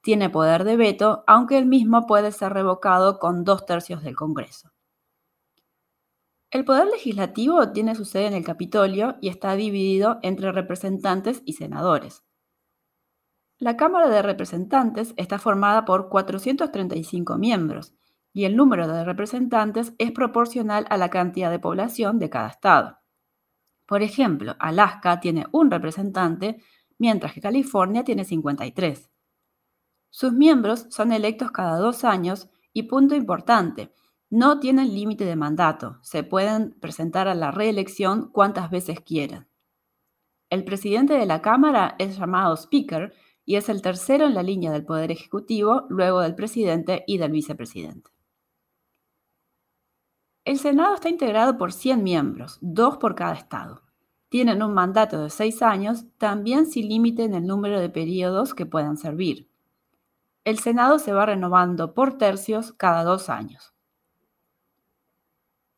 Tiene 0.01 0.31
poder 0.31 0.63
de 0.63 0.77
veto, 0.77 1.23
aunque 1.27 1.59
el 1.59 1.67
mismo 1.67 2.07
puede 2.07 2.31
ser 2.31 2.53
revocado 2.53 3.19
con 3.19 3.43
dos 3.43 3.67
tercios 3.67 4.01
del 4.01 4.15
Congreso. 4.15 4.71
El 6.49 6.65
poder 6.65 6.87
legislativo 6.87 7.69
tiene 7.69 7.93
su 7.93 8.03
sede 8.03 8.25
en 8.25 8.33
el 8.33 8.43
Capitolio 8.43 9.15
y 9.21 9.27
está 9.27 9.55
dividido 9.55 10.17
entre 10.23 10.51
representantes 10.51 11.43
y 11.45 11.53
senadores. 11.53 12.23
La 13.63 13.77
Cámara 13.77 14.09
de 14.09 14.21
Representantes 14.21 15.13
está 15.15 15.39
formada 15.39 15.85
por 15.85 16.09
435 16.09 17.37
miembros 17.37 17.93
y 18.33 18.43
el 18.43 18.57
número 18.57 18.89
de 18.89 19.05
representantes 19.05 19.93
es 19.99 20.11
proporcional 20.11 20.85
a 20.89 20.97
la 20.97 21.09
cantidad 21.09 21.49
de 21.49 21.59
población 21.59 22.19
de 22.19 22.29
cada 22.29 22.49
estado. 22.49 22.97
Por 23.85 24.01
ejemplo, 24.01 24.57
Alaska 24.59 25.21
tiene 25.21 25.45
un 25.53 25.71
representante, 25.71 26.61
mientras 26.97 27.31
que 27.31 27.39
California 27.39 28.03
tiene 28.03 28.25
53. 28.25 29.09
Sus 30.09 30.33
miembros 30.33 30.87
son 30.89 31.13
electos 31.13 31.51
cada 31.51 31.77
dos 31.77 32.03
años 32.03 32.49
y, 32.73 32.83
punto 32.83 33.15
importante, 33.15 33.93
no 34.29 34.59
tienen 34.59 34.93
límite 34.93 35.23
de 35.23 35.37
mandato, 35.37 35.99
se 36.01 36.23
pueden 36.23 36.77
presentar 36.81 37.29
a 37.29 37.33
la 37.33 37.49
reelección 37.49 38.29
cuantas 38.29 38.69
veces 38.69 38.99
quieran. 38.99 39.47
El 40.49 40.65
presidente 40.65 41.13
de 41.13 41.25
la 41.25 41.41
Cámara 41.41 41.95
es 41.97 42.17
llamado 42.17 42.57
Speaker 42.57 43.13
y 43.45 43.55
es 43.55 43.69
el 43.69 43.81
tercero 43.81 44.25
en 44.25 44.33
la 44.33 44.43
línea 44.43 44.71
del 44.71 44.85
Poder 44.85 45.11
Ejecutivo, 45.11 45.85
luego 45.89 46.21
del 46.21 46.35
presidente 46.35 47.03
y 47.07 47.17
del 47.17 47.31
vicepresidente. 47.31 48.11
El 50.45 50.59
Senado 50.59 50.95
está 50.95 51.09
integrado 51.09 51.57
por 51.57 51.71
100 51.71 52.03
miembros, 52.03 52.57
dos 52.61 52.97
por 52.97 53.15
cada 53.15 53.33
estado. 53.33 53.81
Tienen 54.29 54.61
un 54.61 54.73
mandato 54.73 55.21
de 55.21 55.29
seis 55.29 55.61
años, 55.61 56.05
también 56.17 56.65
sin 56.65 56.89
límite 56.89 57.23
en 57.23 57.33
el 57.33 57.45
número 57.45 57.79
de 57.79 57.89
periodos 57.89 58.53
que 58.53 58.65
puedan 58.65 58.97
servir. 58.97 59.47
El 60.43 60.59
Senado 60.59 60.99
se 60.99 61.13
va 61.13 61.25
renovando 61.25 61.93
por 61.93 62.17
tercios 62.17 62.73
cada 62.73 63.03
dos 63.03 63.29
años. 63.29 63.72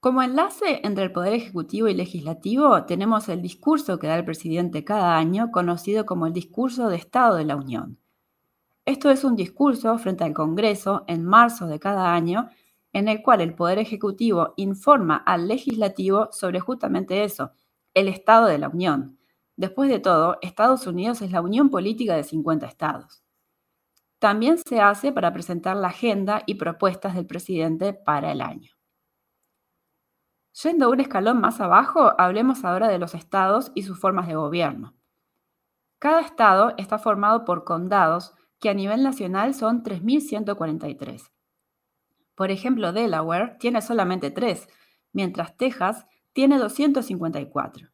Como 0.06 0.22
enlace 0.22 0.82
entre 0.84 1.06
el 1.06 1.12
Poder 1.12 1.34
Ejecutivo 1.34 1.88
y 1.88 1.96
Legislativo 1.96 2.84
tenemos 2.84 3.28
el 3.28 3.42
discurso 3.42 3.98
que 3.98 4.06
da 4.06 4.16
el 4.16 4.24
presidente 4.24 4.84
cada 4.84 5.18
año, 5.18 5.50
conocido 5.50 6.06
como 6.06 6.28
el 6.28 6.34
Discurso 6.34 6.90
de 6.90 6.96
Estado 6.96 7.38
de 7.38 7.46
la 7.46 7.56
Unión. 7.56 7.98
Esto 8.86 9.10
es 9.10 9.24
un 9.24 9.36
discurso 9.36 9.98
frente 9.98 10.24
al 10.24 10.36
Congreso 10.36 11.06
en 11.08 11.26
marzo 11.26 11.66
de 11.66 11.80
cada 11.80 12.14
año 12.14 12.50
en 12.94 13.08
el 13.08 13.24
cual 13.24 13.42
el 13.42 13.56
Poder 13.56 13.80
Ejecutivo 13.80 14.54
informa 14.58 15.16
al 15.16 15.48
Legislativo 15.48 16.30
sobre 16.32 16.60
justamente 16.60 17.24
eso, 17.24 17.54
el 17.96 18.08
Estado 18.08 18.46
de 18.46 18.60
la 18.60 18.70
Unión. 18.70 19.18
Después 19.58 19.90
de 19.90 19.98
todo, 19.98 20.38
Estados 20.44 20.86
Unidos 20.86 21.24
es 21.24 21.32
la 21.32 21.42
unión 21.42 21.72
política 21.72 22.16
de 22.16 22.24
50 22.24 22.68
estados. 22.68 23.24
También 24.20 24.60
se 24.60 24.80
hace 24.82 25.12
para 25.12 25.34
presentar 25.34 25.76
la 25.76 25.88
agenda 25.88 26.44
y 26.46 26.54
propuestas 26.54 27.16
del 27.16 27.26
presidente 27.26 27.94
para 27.94 28.32
el 28.32 28.42
año. 28.42 28.75
Yendo 30.64 30.90
un 30.90 31.02
escalón 31.02 31.42
más 31.42 31.60
abajo, 31.60 32.14
hablemos 32.18 32.64
ahora 32.64 32.88
de 32.88 32.98
los 32.98 33.14
estados 33.14 33.72
y 33.76 33.84
sus 33.84 34.00
formas 34.00 34.28
de 34.28 34.36
gobierno. 34.36 34.94
Cada 36.00 36.22
estado 36.22 36.74
está 36.78 36.98
formado 36.98 37.44
por 37.44 37.66
condados 37.66 38.34
que 38.60 38.70
a 38.70 38.74
nivel 38.74 39.04
nacional 39.04 39.54
son 39.54 39.84
3.143. 39.84 41.32
Por 42.36 42.52
ejemplo, 42.52 42.94
Delaware 42.94 43.58
tiene 43.60 43.82
solamente 43.82 44.32
3, 44.32 44.68
mientras 45.12 45.58
Texas 45.58 46.06
tiene 46.32 46.58
254. 46.58 47.90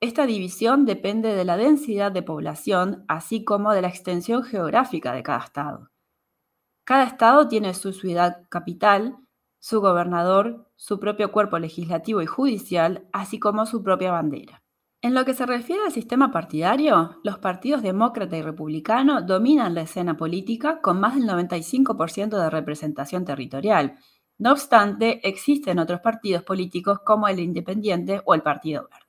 Esta 0.00 0.26
división 0.26 0.84
depende 0.84 1.34
de 1.34 1.44
la 1.44 1.56
densidad 1.56 2.12
de 2.12 2.22
población, 2.22 3.04
así 3.08 3.44
como 3.44 3.72
de 3.72 3.82
la 3.82 3.88
extensión 3.88 4.42
geográfica 4.42 5.12
de 5.12 5.22
cada 5.22 5.44
estado. 5.44 5.90
Cada 6.84 7.04
estado 7.04 7.48
tiene 7.48 7.72
su 7.72 7.92
ciudad 7.92 8.42
capital, 8.48 9.16
su 9.62 9.80
gobernador, 9.80 10.68
su 10.74 10.98
propio 10.98 11.30
cuerpo 11.30 11.56
legislativo 11.60 12.20
y 12.20 12.26
judicial, 12.26 13.06
así 13.12 13.38
como 13.38 13.64
su 13.64 13.84
propia 13.84 14.10
bandera. 14.10 14.64
En 15.00 15.14
lo 15.14 15.24
que 15.24 15.34
se 15.34 15.46
refiere 15.46 15.84
al 15.84 15.92
sistema 15.92 16.32
partidario, 16.32 17.20
los 17.22 17.38
partidos 17.38 17.80
demócrata 17.80 18.36
y 18.36 18.42
republicano 18.42 19.22
dominan 19.22 19.74
la 19.74 19.82
escena 19.82 20.16
política 20.16 20.80
con 20.80 20.98
más 20.98 21.14
del 21.14 21.28
95% 21.28 22.40
de 22.40 22.50
representación 22.50 23.24
territorial. 23.24 23.98
No 24.36 24.50
obstante, 24.50 25.20
existen 25.28 25.78
otros 25.78 26.00
partidos 26.00 26.42
políticos 26.42 26.98
como 27.04 27.28
el 27.28 27.38
Independiente 27.38 28.20
o 28.24 28.34
el 28.34 28.42
Partido 28.42 28.88
Verde. 28.90 29.06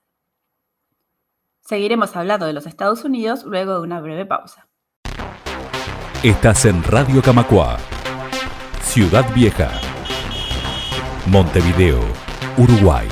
Seguiremos 1.61 2.15
hablando 2.15 2.45
de 2.45 2.53
los 2.53 2.67
Estados 2.67 3.03
Unidos 3.03 3.43
luego 3.43 3.73
de 3.73 3.81
una 3.81 4.01
breve 4.01 4.27
pausa. 4.27 4.67
Estás 6.21 6.65
en 6.65 6.83
Radio 6.83 7.23
Camacua, 7.23 7.79
Ciudad 8.81 9.25
Vieja, 9.33 9.71
Montevideo, 11.25 11.99
Uruguay. 12.57 13.07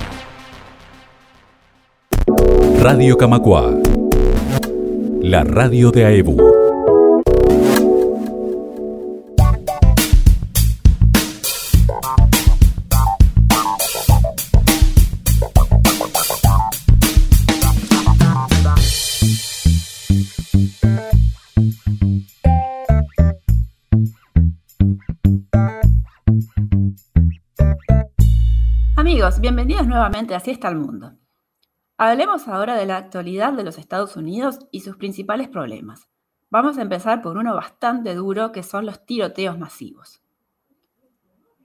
Radio 2.82 3.16
Camacua, 3.18 3.74
la 5.22 5.46
radio 5.46 5.92
de 5.92 6.06
AEBU. 6.06 6.61
Bienvenidos 29.54 29.86
nuevamente 29.86 30.34
a 30.34 30.38
Así 30.38 30.50
está 30.50 30.70
el 30.70 30.78
mundo. 30.78 31.18
Hablemos 31.98 32.48
ahora 32.48 32.78
de 32.78 32.86
la 32.86 32.96
actualidad 32.96 33.52
de 33.52 33.66
los 33.66 33.78
Estados 33.78 34.16
Unidos 34.16 34.60
y 34.72 34.80
sus 34.80 34.96
principales 34.96 35.50
problemas. 35.50 36.08
Vamos 36.50 36.78
a 36.78 36.84
empezar 36.84 37.22
por 37.22 37.36
uno 37.36 37.54
bastante 37.54 38.16
duro 38.16 38.54
que 38.54 38.64
son 38.64 38.86
los 38.86 39.06
tiroteos 39.06 39.60
masivos. 39.60 40.22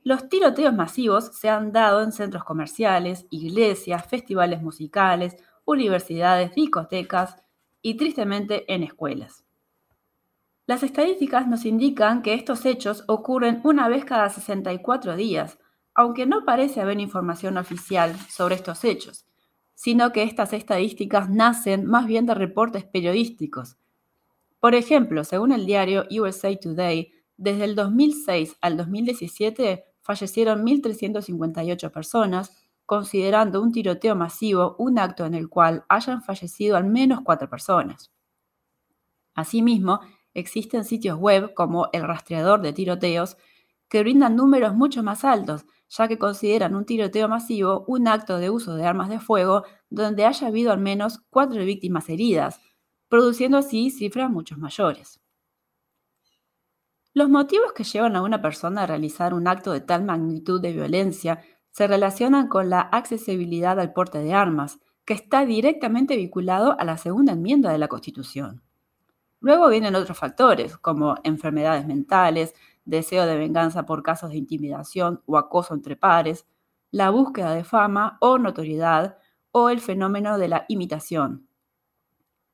Los 0.03 0.29
tiroteos 0.29 0.75
masivos 0.75 1.27
se 1.27 1.49
han 1.49 1.71
dado 1.71 2.03
en 2.03 2.11
centros 2.11 2.43
comerciales, 2.43 3.29
iglesias, 3.31 4.05
festivales 4.05 4.61
musicales, 4.63 5.37
universidades, 5.65 6.57
discotecas 6.57 7.37
y 7.83 7.97
tristemente 7.97 8.65
en 8.75 8.83
escuelas. 8.83 9.45
Las 10.67 10.83
estadísticas 10.83 11.47
nos 11.47 11.65
indican 11.65 12.23
que 12.23 12.35
estos 12.35 12.67
hechos 12.67 13.05
ocurren 13.07 13.61
una 13.63 13.89
vez 13.89 14.05
cada 14.05 14.29
64 14.29 15.15
días, 15.15 15.61
aunque 15.97 16.27
no 16.27 16.45
parece 16.45 16.83
haber 16.83 17.01
información 17.01 17.57
oficial 17.57 18.15
sobre 18.29 18.55
estos 18.55 18.85
hechos. 18.85 19.25
sino 19.79 20.11
que 20.11 20.23
estas 20.23 20.55
estadísticas 20.55 21.29
nacen 21.29 21.85
más 21.85 22.07
bien 22.07 22.25
de 22.25 22.35
reportes 22.35 22.85
periodísticos. 22.85 23.77
Por 24.59 24.75
ejemplo, 24.75 25.23
según 25.23 25.53
el 25.53 25.67
diario 25.67 26.07
USA 26.11 26.57
Today, 26.59 27.13
desde 27.37 27.65
el 27.65 27.75
2006 27.75 28.57
al 28.63 28.79
2017 28.79 29.85
fallecieron 30.01 30.65
1.358 30.65 31.91
personas, 31.91 32.57
considerando 32.87 33.61
un 33.61 33.71
tiroteo 33.71 34.17
masivo 34.17 34.77
un 34.79 34.99
acto 34.99 35.27
en 35.27 35.35
el 35.35 35.51
cual 35.51 35.85
hayan 35.91 36.23
fallecido 36.23 36.79
al 36.79 36.85
menos 36.85 37.21
cuatro 37.23 37.51
personas. 37.51 38.11
Asimismo, 39.35 40.01
existen 40.33 40.87
sitios 40.87 41.19
web 41.19 41.53
como 41.53 41.91
el 41.93 42.03
rastreador 42.03 42.63
de 42.63 42.73
tiroteos 42.73 43.37
que 43.91 44.01
brindan 44.01 44.37
números 44.37 44.75
mucho 44.75 45.03
más 45.03 45.23
altos, 45.23 45.67
ya 45.89 46.09
que 46.09 46.19
consideran 46.19 46.75
un 46.75 46.85
tiroteo 46.85 47.29
masivo 47.29 47.85
un 47.87 48.09
acto 48.09 48.39
de 48.39 48.51
uso 48.51 48.75
de 48.75 48.85
armas 48.87 49.09
de 49.09 49.21
fuego 49.21 49.65
donde 49.91 50.25
haya 50.25 50.49
habido 50.49 50.73
al 50.73 50.81
menos 50.81 51.21
cuatro 51.31 51.65
víctimas 51.65 52.09
heridas, 52.09 52.61
produciendo 53.09 53.59
así 53.59 53.91
cifras 53.91 54.31
mucho 54.31 54.57
mayores. 54.57 55.21
Los 57.15 57.31
motivos 57.31 57.73
que 57.73 57.85
llevan 57.85 58.15
a 58.15 58.23
una 58.23 58.43
persona 58.43 58.83
a 58.83 58.87
realizar 58.87 59.33
un 59.33 59.49
acto 59.49 59.73
de 59.73 59.81
tal 59.81 60.05
magnitud 60.05 60.61
de 60.61 60.73
violencia 60.73 61.43
se 61.71 61.87
relacionan 61.87 62.49
con 62.49 62.69
la 62.69 62.81
accesibilidad 62.81 63.81
al 63.81 63.93
porte 63.93 64.19
de 64.19 64.35
armas, 64.35 64.81
que 65.05 65.15
está 65.15 65.47
directamente 65.47 66.17
vinculado 66.17 66.79
a 66.79 66.85
la 66.85 66.99
segunda 66.99 67.33
enmienda 67.33 67.71
de 67.71 67.79
la 67.79 67.89
Constitución. 67.89 68.63
Luego 69.41 69.69
vienen 69.69 69.95
otros 69.95 70.19
factores, 70.19 70.77
como 70.77 71.15
enfermedades 71.23 71.87
mentales, 71.87 72.55
deseo 72.87 73.27
de 73.27 73.37
venganza 73.37 73.85
por 73.85 74.03
casos 74.03 74.31
de 74.31 74.39
intimidación 74.39 75.23
o 75.27 75.37
acoso 75.37 75.75
entre 75.75 75.97
pares, 75.97 76.47
la 76.91 77.11
búsqueda 77.11 77.53
de 77.53 77.65
fama 77.65 78.17
o 78.21 78.39
notoriedad, 78.39 79.19
o 79.53 79.71
el 79.71 79.81
fenómeno 79.81 80.39
de 80.39 80.49
la 80.49 80.65
imitación, 80.69 81.47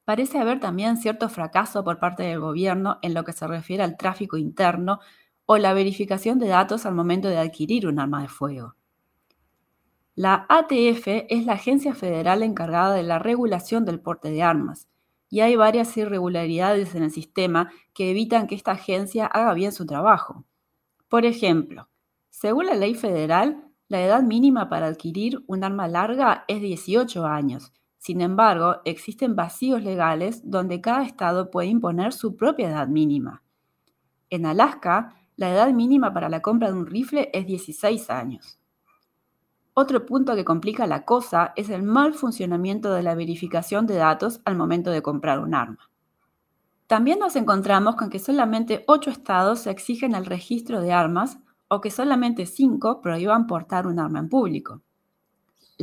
Parece 0.05 0.39
haber 0.39 0.59
también 0.59 0.97
cierto 0.97 1.29
fracaso 1.29 1.85
por 1.85 1.99
parte 1.99 2.25
del 2.25 2.41
gobierno 2.41 2.99
en 3.03 3.15
lo 3.15 3.25
que 3.25 3.33
se 3.33 3.47
refiere 3.47 3.85
al 3.85 3.97
tráfico 3.97 4.37
interno 4.37 4.99
o 5.47 5.59
la 5.59 5.75
verificación 5.75 6.39
de 6.39 6.49
datos 6.49 6.87
al 6.87 6.95
momento 6.95 7.29
de 7.29 7.39
adquirir 7.39 7.87
un 7.87 8.01
arma 8.01 8.23
de 8.23 8.29
fuego. 8.29 8.75
La 10.15 10.45
ATF 10.49 11.07
es 11.29 11.47
la 11.47 11.55
agencia 11.55 11.95
federal 11.95 12.43
encargada 12.43 12.95
de 12.95 13.05
la 13.05 13.19
regulación 13.19 13.85
del 13.85 14.01
porte 14.01 14.31
de 14.31 14.43
armas, 14.43 14.89
y 15.33 15.41
hay 15.41 15.57
varias 15.57 15.97
irregularidades 15.97 16.95
en 16.95 17.05
el 17.05 17.11
sistema 17.11 17.73
que 17.95 18.11
evitan 18.11 18.47
que 18.47 18.55
esta 18.55 18.73
agencia 18.73 19.25
haga 19.25 19.55
bien 19.55 19.73
su 19.73 19.87
trabajo. 19.87 20.45
Por 21.09 21.25
ejemplo, 21.25 21.89
según 22.29 22.67
la 22.67 22.75
ley 22.75 22.95
federal, 22.95 23.65
la 23.89 24.03
edad 24.03 24.23
mínima 24.23 24.69
para 24.69 24.89
adquirir 24.89 25.43
un 25.47 25.65
arma 25.65 25.89
larga 25.89 26.45
es 26.49 26.61
18 26.61 27.25
años, 27.25 27.73
sin 27.97 28.21
embargo, 28.21 28.83
existen 28.85 29.35
vacíos 29.35 29.83
legales 29.83 30.43
donde 30.45 30.83
cada 30.83 31.05
estado 31.05 31.51
puede 31.51 31.69
imponer 31.69 32.13
su 32.13 32.37
propia 32.37 32.69
edad 32.69 32.89
mínima. 32.89 33.43
En 34.29 34.45
Alaska, 34.45 35.15
la 35.37 35.51
edad 35.51 35.73
mínima 35.73 36.13
para 36.13 36.29
la 36.29 36.43
compra 36.43 36.69
de 36.69 36.79
un 36.79 36.87
rifle 36.87 37.31
es 37.33 37.47
16 37.47 38.11
años. 38.11 38.59
Otro 39.75 40.05
punto 40.05 40.35
que 40.35 40.45
complica 40.45 40.87
la 40.87 41.05
cosa 41.05 41.53
es 41.57 41.71
el 41.71 41.83
mal 41.83 42.15
funcionamiento 42.15 42.93
de 42.93 43.03
la 43.03 43.15
verificación 43.15 43.87
de 43.87 43.97
datos 43.97 44.41
al 44.45 44.57
momento 44.57 44.91
de 44.91 45.03
comprar 45.03 45.41
un 45.41 45.55
arma. 45.55 45.91
También 46.87 47.19
nos 47.19 47.37
encontramos 47.37 47.97
con 47.97 48.11
que 48.11 48.19
solamente 48.19 48.85
8 48.87 49.11
estados 49.11 49.67
exigen 49.67 50.15
el 50.15 50.27
registro 50.27 50.81
de 50.81 50.93
armas 50.93 51.39
o 51.69 51.81
que 51.81 51.91
solamente 51.91 52.45
5 52.45 53.01
prohíban 53.01 53.47
portar 53.47 53.87
un 53.87 53.99
arma 53.99 54.19
en 54.19 54.29
público 54.29 54.83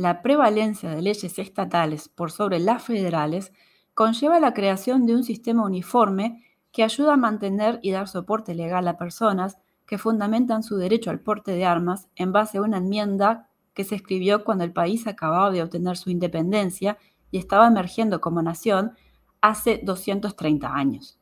la 0.00 0.22
prevalencia 0.22 0.90
de 0.90 1.02
leyes 1.02 1.38
estatales 1.38 2.08
por 2.08 2.30
sobre 2.30 2.58
las 2.58 2.82
federales 2.82 3.52
conlleva 3.92 4.40
la 4.40 4.54
creación 4.54 5.04
de 5.04 5.14
un 5.14 5.24
sistema 5.24 5.62
uniforme 5.62 6.42
que 6.72 6.82
ayuda 6.82 7.14
a 7.14 7.18
mantener 7.18 7.80
y 7.82 7.90
dar 7.90 8.08
soporte 8.08 8.54
legal 8.54 8.88
a 8.88 8.96
personas 8.96 9.58
que 9.86 9.98
fundamentan 9.98 10.62
su 10.62 10.78
derecho 10.78 11.10
al 11.10 11.20
porte 11.20 11.52
de 11.52 11.66
armas 11.66 12.08
en 12.16 12.32
base 12.32 12.58
a 12.58 12.62
una 12.62 12.78
enmienda 12.78 13.49
que 13.74 13.84
se 13.84 13.94
escribió 13.94 14.44
cuando 14.44 14.64
el 14.64 14.72
país 14.72 15.06
acababa 15.06 15.50
de 15.50 15.62
obtener 15.62 15.96
su 15.96 16.10
independencia 16.10 16.98
y 17.30 17.38
estaba 17.38 17.66
emergiendo 17.66 18.20
como 18.20 18.42
nación 18.42 18.92
hace 19.40 19.80
230 19.82 20.74
años. 20.74 21.18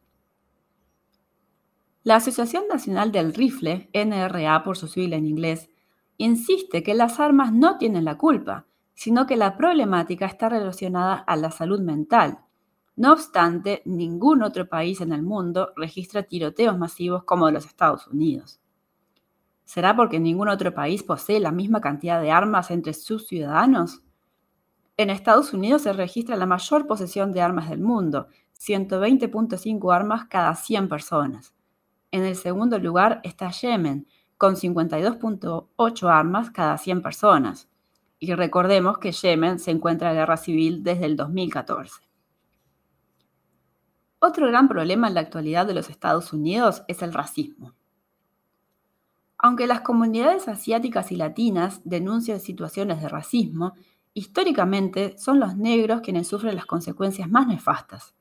La 2.03 2.17
Asociación 2.17 2.65
Nacional 2.71 3.13
del 3.13 3.35
Rifle, 3.35 3.91
NRA 3.93 4.63
por 4.65 4.77
su 4.79 4.89
sigla 4.89 5.17
en 5.17 5.27
inglés, 5.27 5.69
insiste 6.17 6.83
que 6.83 6.95
las 6.95 7.21
armas 7.21 7.53
no 7.53 7.77
tienen 7.77 8.05
la 8.05 8.17
culpa, 8.17 8.67
sino 8.95 9.27
que 9.27 9.37
la 9.37 9.57
problemática 9.57 10.27
está 10.27 10.49
relacionada 10.49 11.15
a 11.15 11.37
la 11.37 11.51
salud 11.51 11.81
mental. 11.81 12.39
No 12.97 13.13
obstante, 13.13 13.83
ningún 13.85 14.43
otro 14.43 14.69
país 14.69 15.01
en 15.01 15.13
el 15.13 15.23
mundo 15.23 15.73
registra 15.77 16.25
tiroteos 16.25 16.77
masivos 16.77 17.25
como 17.25 17.51
los 17.51 17.67
Estados 17.67 18.09
Unidos. 18.09 18.61
¿Será 19.69 19.95
porque 19.95 20.19
ningún 20.19 20.49
otro 20.49 20.73
país 20.73 21.03
posee 21.03 21.41
la 21.41 21.53
misma 21.53 21.83
cantidad 21.83 22.23
de 22.23 22.31
armas 22.31 22.71
entre 22.71 22.95
sus 22.95 23.27
ciudadanos? 23.27 24.01
En 24.97 25.11
Estados 25.11 25.53
Unidos 25.53 25.83
se 25.83 25.93
registra 25.93 26.37
la 26.37 26.47
mayor 26.47 26.87
posesión 26.87 27.33
de 27.33 27.43
armas 27.43 27.69
del 27.69 27.81
mundo, 27.81 28.29
120.5 28.59 29.95
armas 29.95 30.25
cada 30.31 30.55
100 30.55 30.89
personas. 30.89 31.55
En 32.13 32.25
el 32.25 32.35
segundo 32.35 32.79
lugar 32.79 33.21
está 33.25 33.51
Yemen, 33.51 34.07
con 34.39 34.57
52.8 34.57 36.11
armas 36.11 36.51
cada 36.51 36.79
100 36.79 37.03
personas. 37.03 37.69
Y 38.19 38.33
recordemos 38.33 38.97
que 38.97 39.13
Yemen 39.13 39.59
se 39.59 39.71
encuentra 39.71 40.13
en 40.13 40.17
guerra 40.17 40.39
civil 40.39 40.83
desde 40.83 41.05
el 41.05 41.15
2014. 41.15 42.09
Otro 44.19 44.47
gran 44.47 44.67
problema 44.67 45.09
en 45.09 45.15
la 45.15 45.21
actualidad 45.21 45.67
de 45.67 45.75
los 45.75 45.91
Estados 45.91 46.33
Unidos 46.33 46.85
es 46.89 47.03
el 47.03 47.13
racismo. 47.13 47.75
Aunque 49.39 49.69
las 49.69 49.83
comunidades 49.83 50.49
asiáticas 50.49 51.13
y 51.13 51.17
latinas 51.17 51.81
denuncian 51.85 52.41
situaciones 52.41 53.01
de 53.01 53.09
racismo, 53.09 53.75
históricamente 54.13 55.17
son 55.17 55.39
los 55.39 55.57
negros 55.57 56.01
quienes 56.01 56.27
sufren 56.27 56.57
las 56.57 56.67
consecuencias 56.67 57.31
más 57.31 57.47
nefastas. 57.47 58.15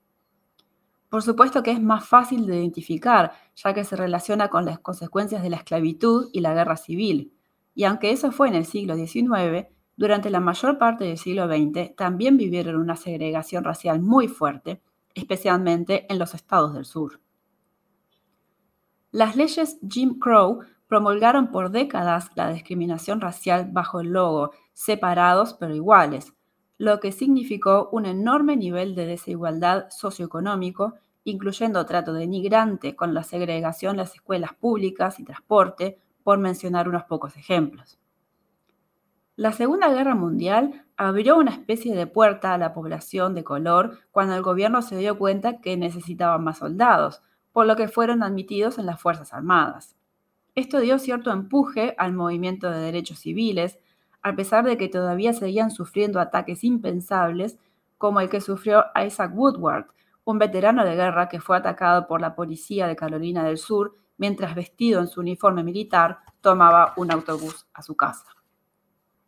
Por 1.09 1.23
supuesto 1.23 1.63
que 1.63 1.71
es 1.71 1.81
más 1.81 2.05
fácil 2.05 2.45
de 2.45 2.57
identificar, 2.57 3.31
ya 3.55 3.73
que 3.73 3.83
se 3.83 3.95
relaciona 3.95 4.49
con 4.49 4.65
las 4.65 4.79
consecuencias 4.79 5.41
de 5.41 5.49
la 5.49 5.57
esclavitud 5.57 6.29
y 6.33 6.41
la 6.41 6.53
guerra 6.53 6.77
civil. 6.77 7.33
Y 7.73 7.85
aunque 7.85 8.11
eso 8.11 8.31
fue 8.31 8.49
en 8.49 8.55
el 8.55 8.65
siglo 8.65 8.95
XIX, 8.95 9.67
durante 9.95 10.29
la 10.29 10.39
mayor 10.39 10.77
parte 10.77 11.05
del 11.05 11.17
siglo 11.17 11.47
XX 11.47 11.95
también 11.95 12.37
vivieron 12.37 12.75
una 12.75 12.95
segregación 12.95 13.63
racial 13.63 14.01
muy 14.01 14.27
fuerte, 14.27 14.81
especialmente 15.15 16.05
en 16.11 16.19
los 16.19 16.35
estados 16.35 16.73
del 16.73 16.85
sur. 16.85 17.19
Las 19.11 19.35
leyes 19.35 19.79
Jim 19.89 20.19
Crow 20.19 20.59
promulgaron 20.87 21.51
por 21.51 21.71
décadas 21.71 22.31
la 22.35 22.51
discriminación 22.51 23.21
racial 23.21 23.69
bajo 23.71 23.99
el 23.99 24.09
logo 24.09 24.51
separados 24.73 25.53
pero 25.53 25.75
iguales, 25.75 26.33
lo 26.77 26.99
que 26.99 27.11
significó 27.11 27.89
un 27.91 28.05
enorme 28.05 28.55
nivel 28.55 28.95
de 28.95 29.05
desigualdad 29.05 29.89
socioeconómico, 29.89 30.95
incluyendo 31.23 31.85
trato 31.85 32.13
denigrante 32.13 32.95
con 32.95 33.13
la 33.13 33.23
segregación 33.23 33.91
en 33.91 33.97
las 33.97 34.15
escuelas 34.15 34.53
públicas 34.53 35.19
y 35.19 35.23
transporte, 35.25 35.99
por 36.23 36.37
mencionar 36.37 36.89
unos 36.89 37.05
pocos 37.05 37.37
ejemplos. 37.37 37.97
La 39.37 39.51
Segunda 39.51 39.89
Guerra 39.89 40.15
Mundial 40.15 40.85
abrió 40.97 41.37
una 41.37 41.51
especie 41.51 41.95
de 41.95 42.07
puerta 42.07 42.53
a 42.53 42.57
la 42.57 42.73
población 42.73 43.35
de 43.35 43.43
color 43.43 43.99
cuando 44.11 44.35
el 44.35 44.41
gobierno 44.41 44.81
se 44.81 44.97
dio 44.97 45.17
cuenta 45.17 45.61
que 45.61 45.77
necesitaban 45.77 46.43
más 46.43 46.57
soldados, 46.57 47.21
por 47.53 47.65
lo 47.65 47.75
que 47.75 47.87
fueron 47.87 48.23
admitidos 48.23 48.77
en 48.77 48.87
las 48.87 48.99
Fuerzas 48.99 49.33
Armadas. 49.33 49.95
Esto 50.57 50.79
dio 50.79 50.97
cierto 50.97 51.29
empuje 51.29 51.93
al 51.99 52.13
movimiento 52.13 52.71
de 52.71 52.79
derechos 52.79 53.19
civiles, 53.19 53.77
a 54.23 54.35
pesar 54.35 54.65
de 54.65 54.75
que 54.75 54.89
todavía 54.89 55.31
seguían 55.31 55.69
sufriendo 55.69 56.19
ataques 56.19 56.63
impensables, 56.63 57.59
como 57.99 58.21
el 58.21 58.29
que 58.31 58.41
sufrió 58.41 58.85
Isaac 59.05 59.33
Woodward, 59.35 59.85
un 60.25 60.39
veterano 60.39 60.83
de 60.83 60.95
guerra 60.95 61.29
que 61.29 61.39
fue 61.39 61.57
atacado 61.57 62.07
por 62.07 62.21
la 62.21 62.33
policía 62.33 62.87
de 62.87 62.95
Carolina 62.95 63.43
del 63.43 63.59
Sur 63.59 63.97
mientras 64.17 64.55
vestido 64.55 64.99
en 64.99 65.07
su 65.07 65.19
uniforme 65.19 65.63
militar 65.63 66.21
tomaba 66.41 66.95
un 66.97 67.11
autobús 67.11 67.67
a 67.75 67.83
su 67.83 67.95
casa. 67.95 68.25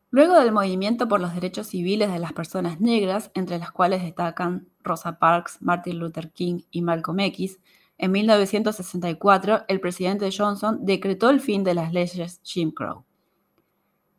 Luego 0.10 0.34
del 0.34 0.52
movimiento 0.52 1.08
por 1.08 1.22
los 1.22 1.36
derechos 1.36 1.68
civiles 1.68 2.12
de 2.12 2.18
las 2.18 2.34
personas 2.34 2.82
negras, 2.82 3.30
entre 3.36 3.60
las 3.60 3.70
cuales 3.70 4.02
destacan 4.02 4.68
Rosa 4.82 5.20
Parks, 5.20 5.62
Martin 5.62 6.00
Luther 6.00 6.32
King 6.32 6.62
y 6.72 6.82
Malcolm 6.82 7.20
X, 7.20 7.60
en 8.00 8.12
1964 8.14 9.66
el 9.68 9.80
presidente 9.82 10.30
Johnson 10.36 10.80
decretó 10.82 11.30
el 11.30 11.42
fin 11.42 11.64
de 11.66 11.76
las 11.76 11.94
leyes 11.94 12.40
Jim 12.44 12.72
Crow. 12.72 13.04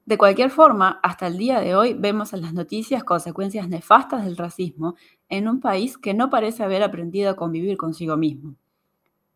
De 0.05 0.19
cualquier 0.19 0.51
forma, 0.51 1.01
hasta 1.03 1.27
el 1.27 1.38
día 1.38 1.61
de 1.61 1.75
hoy 1.75 1.95
vemos 1.95 2.33
en 2.35 2.43
las 2.43 2.53
noticias 2.53 3.05
consecuencias 3.05 3.69
nefastas 3.69 4.25
del 4.25 4.37
racismo 4.37 4.97
en 5.29 5.49
un 5.49 5.61
país 5.61 5.97
que 5.97 6.12
no 6.12 6.29
parece 6.29 6.62
haber 6.62 6.83
aprendido 6.83 7.31
a 7.31 7.37
convivir 7.37 7.79
consigo 7.79 8.16
mismo. 8.16 8.55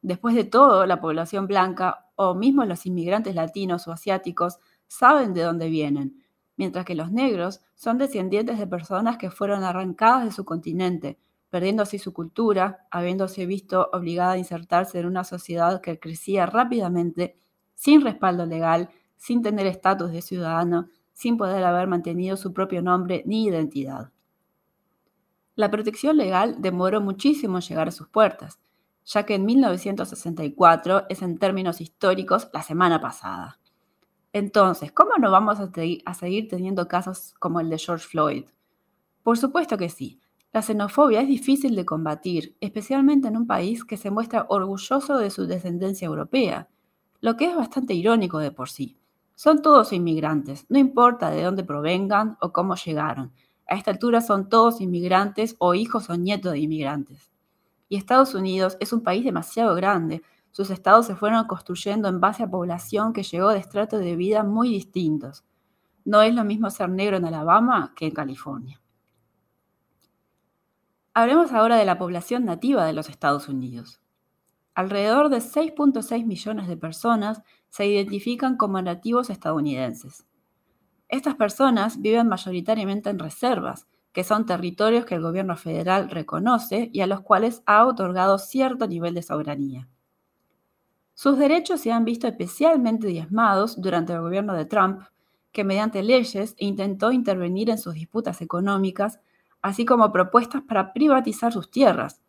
Después 0.03 0.35
de 0.35 0.45
todo, 0.45 0.85
la 0.85 1.01
población 1.01 1.47
blanca 1.47 2.07
o 2.15 2.35
mismo 2.35 2.67
los 2.67 2.85
inmigrantes 2.85 3.35
latinos 3.35 3.89
o 3.89 3.93
asiáticos 3.93 4.59
saben 4.87 5.33
de 5.33 5.43
dónde 5.43 5.71
vienen, 5.71 6.23
mientras 6.57 6.85
que 6.85 6.95
los 6.95 7.11
negros 7.11 7.63
son 7.75 7.97
descendientes 7.97 8.59
de 8.59 8.67
personas 8.67 9.17
que 9.17 9.31
fueron 9.31 9.65
arrancadas 9.65 10.25
de 10.27 10.33
su 10.33 10.45
continente, 10.45 11.19
perdiendo 11.55 11.85
así 11.85 12.01
su 12.01 12.13
cultura, 12.13 12.85
habiéndose 12.91 13.47
visto 13.47 13.89
obligada 13.93 14.33
a 14.33 14.39
insertarse 14.39 14.99
en 14.99 15.07
una 15.07 15.23
sociedad 15.23 15.81
que 15.81 16.01
crecía 16.01 16.47
rápidamente, 16.47 17.39
sin 17.77 18.01
respaldo 18.01 18.45
legal, 18.45 18.91
sin 19.17 19.41
tener 19.41 19.69
estatus 19.69 20.11
de 20.11 20.21
ciudadano, 20.21 20.89
sin 21.13 21.37
poder 21.37 21.63
haber 21.63 21.87
mantenido 21.87 22.37
su 22.37 22.53
propio 22.53 22.83
nombre 22.83 23.23
ni 23.25 23.45
identidad. 23.45 24.11
La 25.55 25.71
protección 25.71 26.17
legal 26.17 26.57
demoró 26.59 27.01
muchísimo 27.01 27.61
llegar 27.61 27.87
a 27.87 27.93
sus 27.93 28.09
puertas, 28.09 28.59
ya 29.05 29.25
que 29.25 29.37
en 29.37 29.45
1964 29.45 31.05
es 31.09 31.23
en 31.23 31.39
términos 31.39 31.81
históricos 31.81 32.49
la 32.53 32.65
semana 32.65 33.01
pasada. 33.01 33.61
Entonces, 34.33 34.91
¿cómo 34.91 35.13
no 35.21 35.31
vamos 35.31 35.61
a, 35.61 35.71
a, 36.05 36.15
seguir 36.15 36.49
teniendo 36.49 36.89
casos 36.89 37.33
como 37.39 37.61
el 37.61 37.71
de 37.71 37.79
George 37.79 38.09
Floyd? 38.09 38.47
Por 39.23 39.39
supuesto 39.39 39.79
que 39.79 39.89
sí. 39.89 40.21
La 40.55 40.63
xenofobia 40.63 41.21
es 41.21 41.27
difícil 41.27 41.75
de 41.75 41.85
combatir, 41.85 42.57
especialmente 42.61 43.27
en 43.27 43.37
un 43.37 43.45
país 43.45 43.85
que 43.85 43.97
se 43.97 44.13
muestra 44.13 44.47
orgulloso 44.49 45.19
de 45.19 45.29
su 45.31 45.49
descendencia 45.49 46.07
europea, 46.07 46.69
lo 47.21 47.37
que 47.37 47.47
es 47.47 47.57
bastante 47.57 47.93
irónico 47.93 48.39
de 48.39 48.53
por 48.53 48.69
sí. 48.69 48.97
Son 49.35 49.63
todos 49.63 49.93
inmigrantes, 49.93 50.65
no 50.69 50.79
importa 50.79 51.31
de 51.31 51.43
dónde 51.43 51.65
provengan 51.65 52.37
o 52.41 52.53
cómo 52.53 52.77
llegaron. 52.77 53.33
A 53.67 53.75
esta 53.75 53.91
altura 53.91 54.21
son 54.21 54.49
todos 54.49 54.81
inmigrantes 54.81 55.57
o 55.59 55.75
hijos 55.75 56.09
o 56.09 56.17
nietos 56.17 56.53
de 56.53 56.61
inmigrantes. 56.61 57.33
Y 57.89 57.97
Estados 57.97 58.37
Unidos 58.37 58.77
es 58.79 58.93
un 58.93 59.03
país 59.03 59.25
demasiado 59.25 59.75
grande. 59.75 60.23
Sus 60.53 60.71
estados 60.71 61.07
se 61.07 61.17
fueron 61.17 61.49
construyendo 61.49 62.07
en 62.07 62.21
base 62.21 62.45
a 62.45 62.49
población 62.49 63.13
que 63.13 63.25
llegó 63.25 63.49
de 63.49 63.59
estratos 63.59 63.99
de 63.99 64.15
vida 64.15 64.45
muy 64.45 64.69
distintos. 64.69 65.43
No 66.05 66.23
es 66.23 66.33
lo 66.33 66.45
mismo 66.45 66.71
ser 66.71 66.91
negro 66.91 67.17
en 67.17 67.25
Alabama 67.25 67.93
que 67.97 68.07
en 68.07 68.13
California. 68.13 68.81
Hablemos 71.17 71.53
ahora 71.53 71.77
de 71.77 71.85
la 71.85 71.97
población 71.97 72.45
nativa 72.45 72.85
de 72.85 72.93
los 72.93 73.09
Estados 73.09 73.49
Unidos. 73.49 74.01
Alrededor 74.75 75.29
de 75.29 75.37
6.6 75.37 76.27
millones 76.27 76.67
de 76.67 76.77
personas 76.77 77.43
se 77.69 77.87
identifican 77.87 78.57
como 78.57 78.83
nativos 78.83 79.31
estadounidenses. 79.31 80.27
Estas 81.09 81.37
personas 81.37 82.01
viven 82.01 82.27
mayoritariamente 82.27 83.11
en 83.11 83.21
reservas, 83.21 83.87
que 84.13 84.25
son 84.25 84.45
territorios 84.45 85.05
que 85.05 85.15
el 85.15 85.23
gobierno 85.23 85.57
federal 85.57 86.11
reconoce 86.11 86.91
y 86.93 87.01
a 87.01 87.07
los 87.07 87.21
cuales 87.21 87.63
ha 87.65 87.87
otorgado 87.87 88.37
cierto 88.39 88.89
nivel 88.89 89.15
de 89.15 89.23
soberanía. 89.23 89.89
Sus 91.15 91.39
derechos 91.39 91.81
se 91.81 91.93
han 91.93 92.05
visto 92.05 92.27
especialmente 92.27 93.07
diezmados 93.07 93.81
durante 93.81 94.15
el 94.15 94.21
gobierno 94.21 94.55
de 94.55 94.65
Trump, 94.65 95.03
que 95.53 95.63
mediante 95.63 96.03
leyes 96.03 96.57
intentó 96.59 97.13
intervenir 97.13 97.71
en 97.71 97.79
sus 97.79 97.95
disputas 97.95 98.43
económicas, 98.43 99.21
así 99.65 99.87
como 99.87 100.13
propuestas 100.13 100.61
para 100.61 100.93
privatizar 100.93 101.51
sus 101.51 101.71
tierras, 101.71 102.21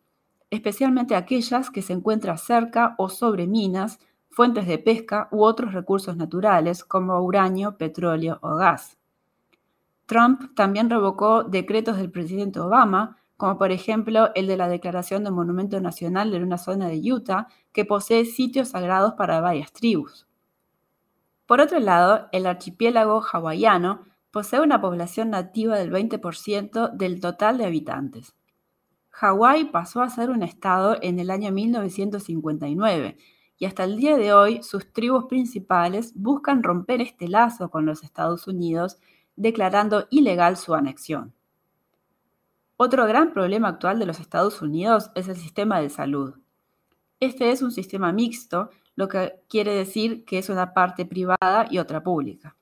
especialmente 0.48 1.14
aquellas 1.14 1.68
que 1.68 1.82
se 1.82 1.92
encuentran 1.92 2.38
cerca 2.38 2.94
o 2.96 3.10
sobre 3.10 3.46
minas 3.46 3.98
fuentes 4.30 4.66
de 4.66 4.78
pesca 4.78 5.28
u 5.30 5.42
otros 5.44 5.74
recursos 5.74 6.16
naturales 6.16 6.82
como 6.82 7.20
uranio, 7.20 7.76
petróleo 7.76 8.38
o 8.40 8.54
gas. 8.54 8.96
Trump 10.06 10.54
también 10.54 10.88
revocó 10.88 11.44
decretos 11.44 11.98
del 11.98 12.10
presidente 12.10 12.58
Obama, 12.58 13.18
como 13.36 13.58
por 13.58 13.70
ejemplo 13.70 14.30
el 14.34 14.46
de 14.46 14.56
la 14.56 14.68
declaración 14.68 15.22
de 15.22 15.30
monumento 15.30 15.78
nacional 15.78 16.32
en 16.32 16.42
una 16.42 16.56
zona 16.56 16.88
de 16.88 17.12
Utah 17.12 17.48
que 17.72 17.84
posee 17.84 18.24
sitios 18.24 18.70
sagrados 18.70 19.12
para 19.12 19.42
varias 19.42 19.74
tribus. 19.74 20.26
Por 21.44 21.60
otro 21.60 21.80
lado, 21.80 22.28
el 22.32 22.46
archipiélago 22.46 23.22
hawaiano 23.30 24.06
posee 24.36 24.60
una 24.60 24.82
población 24.82 25.30
nativa 25.30 25.78
del 25.78 25.90
20% 25.90 26.92
del 26.92 27.20
total 27.22 27.56
de 27.56 27.64
habitantes. 27.64 28.34
Hawái 29.08 29.70
pasó 29.70 30.02
a 30.02 30.10
ser 30.10 30.28
un 30.28 30.42
estado 30.42 30.98
en 31.00 31.18
el 31.18 31.30
año 31.30 31.50
1959 31.52 33.16
y 33.56 33.64
hasta 33.64 33.84
el 33.84 33.96
día 33.96 34.18
de 34.18 34.34
hoy 34.34 34.62
sus 34.62 34.92
tribus 34.92 35.24
principales 35.24 36.12
buscan 36.14 36.62
romper 36.62 37.00
este 37.00 37.28
lazo 37.28 37.70
con 37.70 37.86
los 37.86 38.04
Estados 38.04 38.46
Unidos, 38.46 38.98
declarando 39.36 40.06
ilegal 40.10 40.58
su 40.58 40.74
anexión. 40.74 41.32
Otro 42.76 43.06
gran 43.06 43.32
problema 43.32 43.68
actual 43.68 43.98
de 43.98 44.04
los 44.04 44.20
Estados 44.20 44.60
Unidos 44.60 45.10
es 45.14 45.28
el 45.28 45.36
sistema 45.36 45.80
de 45.80 45.88
salud. 45.88 46.34
Este 47.20 47.52
es 47.52 47.62
un 47.62 47.72
sistema 47.72 48.12
mixto, 48.12 48.68
lo 48.96 49.08
que 49.08 49.40
quiere 49.48 49.72
decir 49.72 50.26
que 50.26 50.36
es 50.36 50.50
una 50.50 50.74
parte 50.74 51.06
privada 51.06 51.66
y 51.70 51.78
otra 51.78 52.02
pública. 52.02 52.55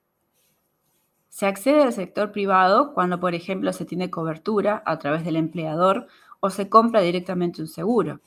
Se 1.34 1.46
accede 1.46 1.82
al 1.82 1.92
sector 1.92 2.30
privado 2.30 2.94
cuando, 2.94 3.18
por 3.18 3.34
ejemplo, 3.34 3.72
se 3.72 3.84
tiene 3.84 4.08
cobertura 4.08 4.84
a 4.86 5.00
través 5.00 5.24
del 5.24 5.34
empleador 5.34 6.06
o 6.38 6.48
se 6.48 6.68
compra 6.68 7.00
directamente 7.00 7.60
un 7.60 7.66
seguro 7.66 8.20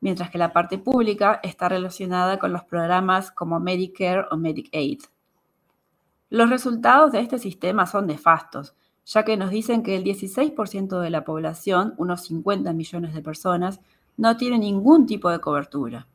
mientras 0.00 0.30
que 0.30 0.38
la 0.38 0.52
parte 0.52 0.78
pública 0.78 1.40
está 1.42 1.66
relacionada 1.66 2.38
con 2.38 2.52
los 2.52 2.62
programas 2.62 3.32
como 3.32 3.58
Medicare 3.58 4.26
o 4.30 4.36
Medicaid. 4.36 5.00
Los 6.28 6.50
resultados 6.50 7.10
de 7.10 7.20
este 7.20 7.38
sistema 7.38 7.86
son 7.86 8.06
nefastos, 8.06 8.74
ya 9.06 9.24
que 9.24 9.38
nos 9.38 9.48
dicen 9.48 9.82
que 9.82 9.96
el 9.96 10.04
16% 10.04 11.00
de 11.00 11.08
la 11.08 11.24
población, 11.24 11.94
unos 11.96 12.20
50 12.24 12.72
millones 12.74 13.14
de 13.14 13.22
personas, 13.22 13.80
no 14.18 14.36
tiene 14.36 14.58
ningún 14.58 15.06
tipo 15.06 15.30
de 15.30 15.40
cobertura. 15.40 16.06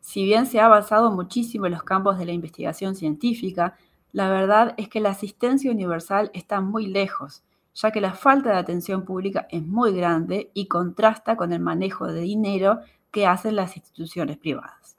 Si 0.00 0.24
bien 0.24 0.46
se 0.46 0.58
ha 0.58 0.64
avanzado 0.64 1.12
muchísimo 1.12 1.66
en 1.66 1.72
los 1.72 1.82
campos 1.82 2.18
de 2.18 2.24
la 2.24 2.32
investigación 2.32 2.94
científica, 2.94 3.76
la 4.14 4.30
verdad 4.30 4.74
es 4.76 4.88
que 4.88 5.00
la 5.00 5.10
asistencia 5.10 5.72
universal 5.72 6.30
está 6.34 6.60
muy 6.60 6.86
lejos, 6.86 7.42
ya 7.74 7.90
que 7.90 8.00
la 8.00 8.12
falta 8.12 8.50
de 8.50 8.58
atención 8.58 9.04
pública 9.04 9.48
es 9.50 9.66
muy 9.66 9.92
grande 9.92 10.52
y 10.54 10.68
contrasta 10.68 11.34
con 11.36 11.52
el 11.52 11.58
manejo 11.58 12.06
de 12.06 12.20
dinero 12.20 12.78
que 13.10 13.26
hacen 13.26 13.56
las 13.56 13.76
instituciones 13.76 14.38
privadas. 14.38 14.96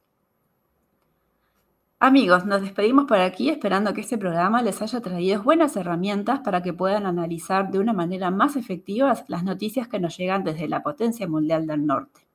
Amigos, 1.98 2.46
nos 2.46 2.62
despedimos 2.62 3.06
por 3.06 3.20
aquí 3.20 3.50
esperando 3.50 3.94
que 3.94 4.02
este 4.02 4.18
programa 4.18 4.62
les 4.62 4.82
haya 4.82 5.00
traído 5.00 5.42
buenas 5.42 5.78
herramientas 5.78 6.42
para 6.42 6.62
que 6.62 6.74
puedan 6.74 7.06
analizar 7.06 7.72
de 7.72 7.80
una 7.80 7.94
manera 7.94 8.32
más 8.32 8.58
efectiva 8.58 9.16
las 9.30 9.46
noticias 9.46 9.88
que 9.88 10.02
nos 10.02 10.18
llegan 10.18 10.44
desde 10.44 10.68
la 10.68 10.84
potencia 10.84 11.26
mundial 11.26 11.66
del 11.68 11.86
norte. 11.86 12.28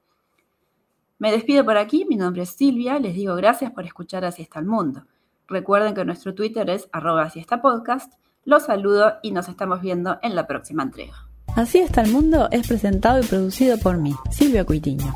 Me 1.19 1.31
despido 1.31 1.63
por 1.63 1.77
aquí, 1.77 2.07
mi 2.09 2.17
nombre 2.17 2.45
es 2.45 2.51
Silvia, 2.51 2.99
les 2.99 3.15
digo 3.15 3.35
gracias 3.35 3.71
por 3.71 3.85
escuchar 3.85 4.25
Así 4.25 4.41
está 4.41 4.61
el 4.61 4.67
mundo. 4.67 5.05
Recuerden 5.51 5.95
que 5.95 6.05
nuestro 6.05 6.33
Twitter 6.33 6.71
es 6.71 6.89
arroba 6.93 7.31
podcast. 7.61 8.13
Los 8.45 8.67
saludo 8.67 9.15
y 9.21 9.33
nos 9.33 9.49
estamos 9.49 9.83
viendo 9.83 10.19
en 10.23 10.37
la 10.37 10.47
próxima 10.47 10.85
entrega. 10.85 11.27
Así 11.57 11.79
está 11.79 12.03
el 12.03 12.13
mundo 12.13 12.49
es 12.53 12.69
presentado 12.69 13.19
y 13.19 13.25
producido 13.25 13.77
por 13.79 13.99
mí, 13.99 14.15
Silvia 14.31 14.65
Cuitiño. 14.65 15.13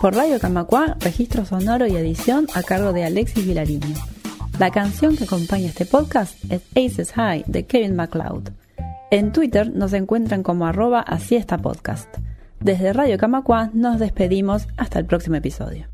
Por 0.00 0.14
Radio 0.14 0.40
Camacua, 0.40 0.96
registro 1.00 1.44
sonoro 1.44 1.86
y 1.86 1.94
edición 1.94 2.46
a 2.54 2.62
cargo 2.62 2.94
de 2.94 3.04
Alexis 3.04 3.46
Vilariño. 3.46 3.94
La 4.58 4.70
canción 4.70 5.14
que 5.14 5.24
acompaña 5.24 5.66
este 5.66 5.84
podcast 5.84 6.38
es 6.50 6.62
Aces 6.74 7.12
High 7.12 7.44
de 7.46 7.66
Kevin 7.66 7.94
MacLeod. 7.96 8.48
En 9.10 9.32
Twitter 9.32 9.70
nos 9.70 9.92
encuentran 9.92 10.42
como 10.42 10.66
arroba. 10.66 11.04
Desde 12.60 12.92
Radio 12.94 13.18
Camacua 13.18 13.70
nos 13.74 13.98
despedimos 13.98 14.68
hasta 14.78 14.98
el 14.98 15.04
próximo 15.04 15.36
episodio. 15.36 15.86